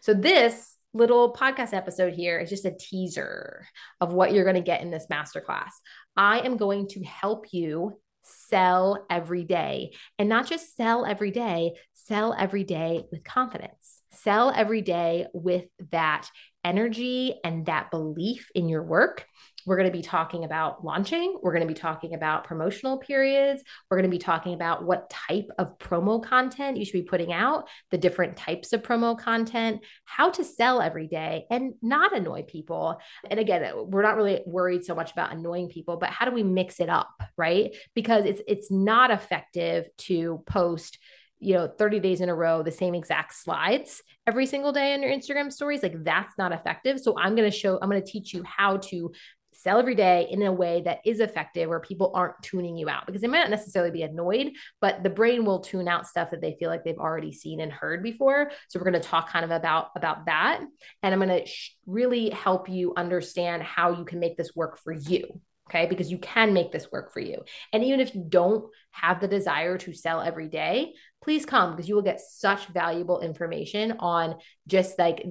So, 0.00 0.14
this 0.14 0.76
little 0.94 1.32
podcast 1.32 1.72
episode 1.72 2.12
here 2.12 2.38
is 2.38 2.50
just 2.50 2.66
a 2.66 2.76
teaser 2.78 3.66
of 4.00 4.12
what 4.12 4.32
you're 4.32 4.44
going 4.44 4.56
to 4.56 4.60
get 4.60 4.82
in 4.82 4.90
this 4.90 5.06
masterclass. 5.10 5.70
I 6.16 6.40
am 6.40 6.56
going 6.56 6.88
to 6.88 7.02
help 7.02 7.52
you 7.52 7.98
sell 8.24 9.04
every 9.10 9.44
day 9.44 9.92
and 10.18 10.28
not 10.28 10.46
just 10.46 10.76
sell 10.76 11.04
every 11.04 11.30
day, 11.30 11.72
sell 11.94 12.34
every 12.38 12.64
day 12.64 13.04
with 13.10 13.24
confidence. 13.24 14.00
Sell 14.12 14.52
every 14.54 14.82
day 14.82 15.26
with 15.32 15.64
that 15.90 16.28
energy 16.64 17.34
and 17.44 17.66
that 17.66 17.90
belief 17.90 18.50
in 18.54 18.68
your 18.68 18.82
work 18.82 19.26
we're 19.66 19.76
going 19.76 19.90
to 19.90 19.96
be 19.96 20.02
talking 20.02 20.44
about 20.44 20.84
launching. 20.84 21.38
We're 21.42 21.52
going 21.52 21.66
to 21.66 21.72
be 21.72 21.78
talking 21.78 22.14
about 22.14 22.44
promotional 22.44 22.98
periods. 22.98 23.62
We're 23.90 23.96
going 23.98 24.10
to 24.10 24.14
be 24.14 24.18
talking 24.18 24.54
about 24.54 24.84
what 24.84 25.10
type 25.10 25.48
of 25.58 25.78
promo 25.78 26.22
content 26.22 26.76
you 26.76 26.84
should 26.84 26.92
be 26.92 27.02
putting 27.02 27.32
out, 27.32 27.68
the 27.90 27.98
different 27.98 28.36
types 28.36 28.72
of 28.72 28.82
promo 28.82 29.18
content, 29.18 29.80
how 30.04 30.30
to 30.30 30.44
sell 30.44 30.80
every 30.80 31.06
day 31.06 31.44
and 31.50 31.74
not 31.82 32.16
annoy 32.16 32.42
people. 32.42 33.00
And 33.30 33.38
again, 33.38 33.72
we're 33.86 34.02
not 34.02 34.16
really 34.16 34.42
worried 34.46 34.84
so 34.84 34.94
much 34.94 35.12
about 35.12 35.32
annoying 35.32 35.68
people, 35.68 35.96
but 35.96 36.10
how 36.10 36.24
do 36.24 36.32
we 36.32 36.42
mix 36.42 36.80
it 36.80 36.88
up, 36.88 37.10
right? 37.36 37.74
Because 37.94 38.24
it's 38.24 38.42
it's 38.46 38.70
not 38.70 39.10
effective 39.10 39.88
to 39.98 40.42
post 40.46 40.98
you 41.42 41.54
know 41.54 41.66
30 41.66 41.98
days 42.00 42.20
in 42.20 42.28
a 42.28 42.34
row 42.34 42.62
the 42.62 42.70
same 42.70 42.94
exact 42.94 43.34
slides 43.34 44.02
every 44.26 44.46
single 44.46 44.72
day 44.72 44.94
on 44.94 45.02
your 45.02 45.10
Instagram 45.10 45.52
stories 45.52 45.82
like 45.82 46.04
that's 46.04 46.38
not 46.38 46.52
effective 46.52 47.00
so 47.00 47.18
I'm 47.18 47.34
going 47.34 47.50
to 47.50 47.56
show 47.56 47.78
I'm 47.82 47.90
going 47.90 48.02
to 48.02 48.08
teach 48.10 48.32
you 48.32 48.44
how 48.44 48.76
to 48.76 49.12
sell 49.54 49.78
every 49.78 49.94
day 49.94 50.26
in 50.30 50.42
a 50.42 50.52
way 50.52 50.82
that 50.82 51.00
is 51.04 51.20
effective 51.20 51.68
where 51.68 51.80
people 51.80 52.12
aren't 52.14 52.42
tuning 52.42 52.76
you 52.76 52.88
out 52.88 53.06
because 53.06 53.20
they 53.20 53.28
might 53.28 53.40
not 53.40 53.50
necessarily 53.50 53.90
be 53.90 54.02
annoyed, 54.02 54.52
but 54.80 55.02
the 55.02 55.10
brain 55.10 55.44
will 55.44 55.60
tune 55.60 55.88
out 55.88 56.06
stuff 56.06 56.30
that 56.30 56.40
they 56.40 56.56
feel 56.58 56.70
like 56.70 56.84
they've 56.84 56.98
already 56.98 57.32
seen 57.32 57.60
and 57.60 57.72
heard 57.72 58.02
before. 58.02 58.50
So 58.68 58.78
we're 58.78 58.90
going 58.90 59.00
to 59.00 59.08
talk 59.08 59.28
kind 59.28 59.44
of 59.44 59.50
about 59.50 59.90
about 59.96 60.26
that 60.26 60.60
and 61.02 61.12
I'm 61.12 61.20
going 61.20 61.40
to 61.40 61.46
sh- 61.46 61.76
really 61.86 62.30
help 62.30 62.68
you 62.68 62.92
understand 62.96 63.62
how 63.62 63.92
you 63.92 64.04
can 64.04 64.20
make 64.20 64.36
this 64.36 64.54
work 64.54 64.78
for 64.78 64.92
you. 64.92 65.40
Okay, 65.70 65.86
because 65.86 66.10
you 66.10 66.18
can 66.18 66.52
make 66.52 66.70
this 66.72 66.90
work 66.90 67.12
for 67.12 67.20
you. 67.20 67.44
And 67.72 67.82
even 67.84 68.00
if 68.00 68.14
you 68.14 68.24
don't 68.28 68.64
have 68.90 69.20
the 69.20 69.28
desire 69.28 69.78
to 69.78 69.94
sell 69.94 70.20
every 70.20 70.48
day, 70.48 70.92
please 71.22 71.46
come 71.46 71.70
because 71.70 71.88
you 71.88 71.94
will 71.94 72.02
get 72.02 72.20
such 72.20 72.66
valuable 72.66 73.20
information 73.20 73.94
on 74.00 74.36
just 74.66 74.98
like 74.98 75.24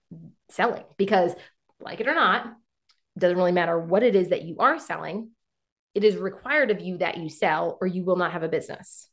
selling. 0.50 0.84
Because, 0.98 1.32
like 1.80 2.00
it 2.00 2.08
or 2.08 2.14
not, 2.14 2.52
doesn't 3.20 3.38
really 3.38 3.52
matter 3.52 3.78
what 3.78 4.02
it 4.02 4.14
is 4.14 4.30
that 4.30 4.42
you 4.42 4.56
are 4.58 4.78
selling, 4.78 5.30
it 5.94 6.04
is 6.04 6.16
required 6.16 6.70
of 6.70 6.80
you 6.80 6.98
that 6.98 7.16
you 7.16 7.28
sell 7.28 7.78
or 7.80 7.86
you 7.86 8.04
will 8.04 8.16
not 8.16 8.32
have 8.32 8.42
a 8.42 8.48
business. 8.48 9.08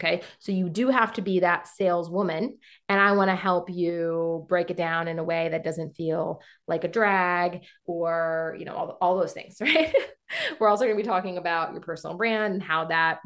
Okay. 0.00 0.22
So 0.38 0.52
you 0.52 0.70
do 0.70 0.88
have 0.88 1.12
to 1.14 1.22
be 1.22 1.40
that 1.40 1.68
saleswoman. 1.68 2.58
And 2.88 3.00
I 3.00 3.12
want 3.12 3.28
to 3.28 3.36
help 3.36 3.68
you 3.68 4.46
break 4.48 4.70
it 4.70 4.76
down 4.76 5.06
in 5.06 5.18
a 5.18 5.24
way 5.24 5.50
that 5.50 5.64
doesn't 5.64 5.96
feel 5.96 6.40
like 6.66 6.84
a 6.84 6.88
drag 6.88 7.64
or, 7.84 8.56
you 8.58 8.64
know, 8.64 8.74
all, 8.74 8.98
all 9.00 9.18
those 9.18 9.32
things. 9.32 9.60
Right. 9.72 9.94
We're 10.58 10.68
also 10.68 10.86
going 10.86 10.96
to 10.96 11.02
be 11.02 11.06
talking 11.06 11.36
about 11.36 11.72
your 11.72 11.82
personal 11.82 12.16
brand 12.16 12.54
and 12.54 12.62
how 12.62 12.86
that 12.86 13.18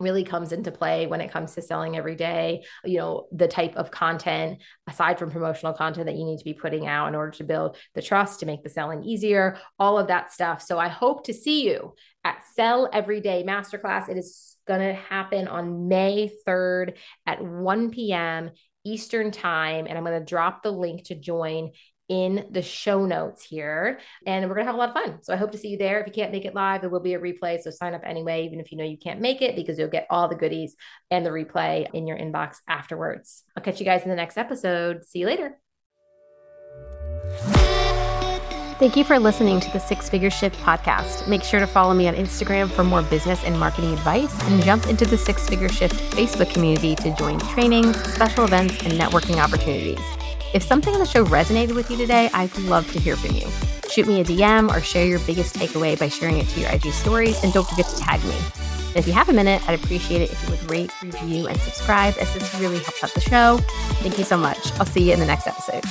really 0.00 0.24
comes 0.24 0.52
into 0.52 0.70
play 0.70 1.06
when 1.06 1.20
it 1.20 1.30
comes 1.30 1.54
to 1.54 1.62
selling 1.62 1.96
every 1.96 2.14
day 2.14 2.64
you 2.84 2.98
know 2.98 3.26
the 3.32 3.48
type 3.48 3.76
of 3.76 3.90
content 3.90 4.58
aside 4.86 5.18
from 5.18 5.30
promotional 5.30 5.72
content 5.72 6.06
that 6.06 6.16
you 6.16 6.24
need 6.24 6.38
to 6.38 6.44
be 6.44 6.54
putting 6.54 6.86
out 6.86 7.08
in 7.08 7.14
order 7.14 7.32
to 7.32 7.44
build 7.44 7.76
the 7.94 8.02
trust 8.02 8.40
to 8.40 8.46
make 8.46 8.62
the 8.62 8.70
selling 8.70 9.02
easier 9.02 9.58
all 9.78 9.98
of 9.98 10.08
that 10.08 10.32
stuff 10.32 10.62
so 10.62 10.78
i 10.78 10.88
hope 10.88 11.24
to 11.24 11.34
see 11.34 11.68
you 11.68 11.94
at 12.24 12.42
sell 12.54 12.88
every 12.92 13.20
day 13.20 13.44
masterclass 13.46 14.08
it 14.08 14.16
is 14.16 14.56
going 14.66 14.80
to 14.80 14.92
happen 14.92 15.48
on 15.48 15.88
may 15.88 16.30
3rd 16.46 16.94
at 17.26 17.42
1 17.42 17.90
p.m 17.90 18.50
Eastern 18.84 19.30
time. 19.30 19.86
And 19.86 19.96
I'm 19.96 20.04
going 20.04 20.18
to 20.18 20.24
drop 20.24 20.62
the 20.62 20.70
link 20.72 21.04
to 21.04 21.14
join 21.14 21.72
in 22.08 22.46
the 22.50 22.62
show 22.62 23.04
notes 23.06 23.44
here. 23.44 24.00
And 24.26 24.48
we're 24.48 24.54
going 24.54 24.66
to 24.66 24.72
have 24.72 24.74
a 24.74 24.78
lot 24.78 24.88
of 24.88 24.94
fun. 24.94 25.22
So 25.22 25.32
I 25.32 25.36
hope 25.36 25.52
to 25.52 25.58
see 25.58 25.68
you 25.68 25.78
there. 25.78 26.00
If 26.00 26.06
you 26.06 26.12
can't 26.12 26.32
make 26.32 26.44
it 26.44 26.54
live, 26.54 26.80
there 26.80 26.90
will 26.90 27.00
be 27.00 27.14
a 27.14 27.20
replay. 27.20 27.60
So 27.60 27.70
sign 27.70 27.94
up 27.94 28.02
anyway, 28.04 28.46
even 28.46 28.60
if 28.60 28.72
you 28.72 28.78
know 28.78 28.84
you 28.84 28.98
can't 28.98 29.20
make 29.20 29.42
it, 29.42 29.56
because 29.56 29.78
you'll 29.78 29.88
get 29.88 30.06
all 30.10 30.28
the 30.28 30.36
goodies 30.36 30.76
and 31.10 31.24
the 31.24 31.30
replay 31.30 31.86
in 31.92 32.06
your 32.06 32.18
inbox 32.18 32.56
afterwards. 32.66 33.44
I'll 33.56 33.62
catch 33.62 33.78
you 33.78 33.86
guys 33.86 34.02
in 34.02 34.10
the 34.10 34.16
next 34.16 34.38
episode. 34.38 35.04
See 35.04 35.20
you 35.20 35.26
later. 35.26 35.58
Thank 38.78 38.96
you 38.96 39.02
for 39.02 39.18
listening 39.18 39.58
to 39.58 39.70
the 39.72 39.80
Six 39.80 40.08
Figure 40.08 40.30
Shift 40.30 40.56
podcast. 40.60 41.26
Make 41.26 41.42
sure 41.42 41.58
to 41.58 41.66
follow 41.66 41.94
me 41.94 42.06
on 42.06 42.14
Instagram 42.14 42.70
for 42.70 42.84
more 42.84 43.02
business 43.02 43.42
and 43.42 43.58
marketing 43.58 43.92
advice 43.92 44.32
and 44.44 44.62
jump 44.62 44.86
into 44.86 45.04
the 45.04 45.18
Six 45.18 45.48
Figure 45.48 45.68
Shift 45.68 45.96
Facebook 46.14 46.54
community 46.54 46.94
to 46.94 47.12
join 47.16 47.40
trainings, 47.40 48.00
special 48.14 48.44
events, 48.44 48.80
and 48.84 48.92
networking 48.92 49.42
opportunities. 49.42 49.98
If 50.54 50.62
something 50.62 50.94
on 50.94 51.00
the 51.00 51.06
show 51.06 51.24
resonated 51.24 51.74
with 51.74 51.90
you 51.90 51.96
today, 51.96 52.30
I'd 52.32 52.56
love 52.60 52.90
to 52.92 52.98
hear 52.98 53.16
from 53.16 53.36
you. 53.36 53.46
Shoot 53.90 54.06
me 54.06 54.20
a 54.20 54.24
DM 54.24 54.74
or 54.74 54.80
share 54.80 55.06
your 55.06 55.18
biggest 55.20 55.54
takeaway 55.54 55.98
by 55.98 56.08
sharing 56.08 56.38
it 56.38 56.48
to 56.48 56.60
your 56.60 56.70
IG 56.70 56.92
stories, 56.92 57.42
and 57.44 57.52
don't 57.52 57.68
forget 57.68 57.86
to 57.86 57.96
tag 57.96 58.24
me. 58.24 58.36
And 58.88 58.96
if 58.96 59.06
you 59.06 59.12
have 59.12 59.28
a 59.28 59.32
minute, 59.32 59.66
I'd 59.68 59.78
appreciate 59.78 60.22
it 60.22 60.32
if 60.32 60.42
you 60.44 60.50
would 60.50 60.70
rate, 60.70 60.90
review, 61.02 61.46
and 61.46 61.60
subscribe, 61.60 62.14
as 62.18 62.32
this 62.32 62.54
really 62.60 62.78
helps 62.78 63.04
out 63.04 63.12
the 63.12 63.20
show. 63.20 63.58
Thank 64.00 64.18
you 64.18 64.24
so 64.24 64.38
much. 64.38 64.72
I'll 64.80 64.86
see 64.86 65.08
you 65.08 65.12
in 65.12 65.20
the 65.20 65.26
next 65.26 65.46
episode. 65.46 65.84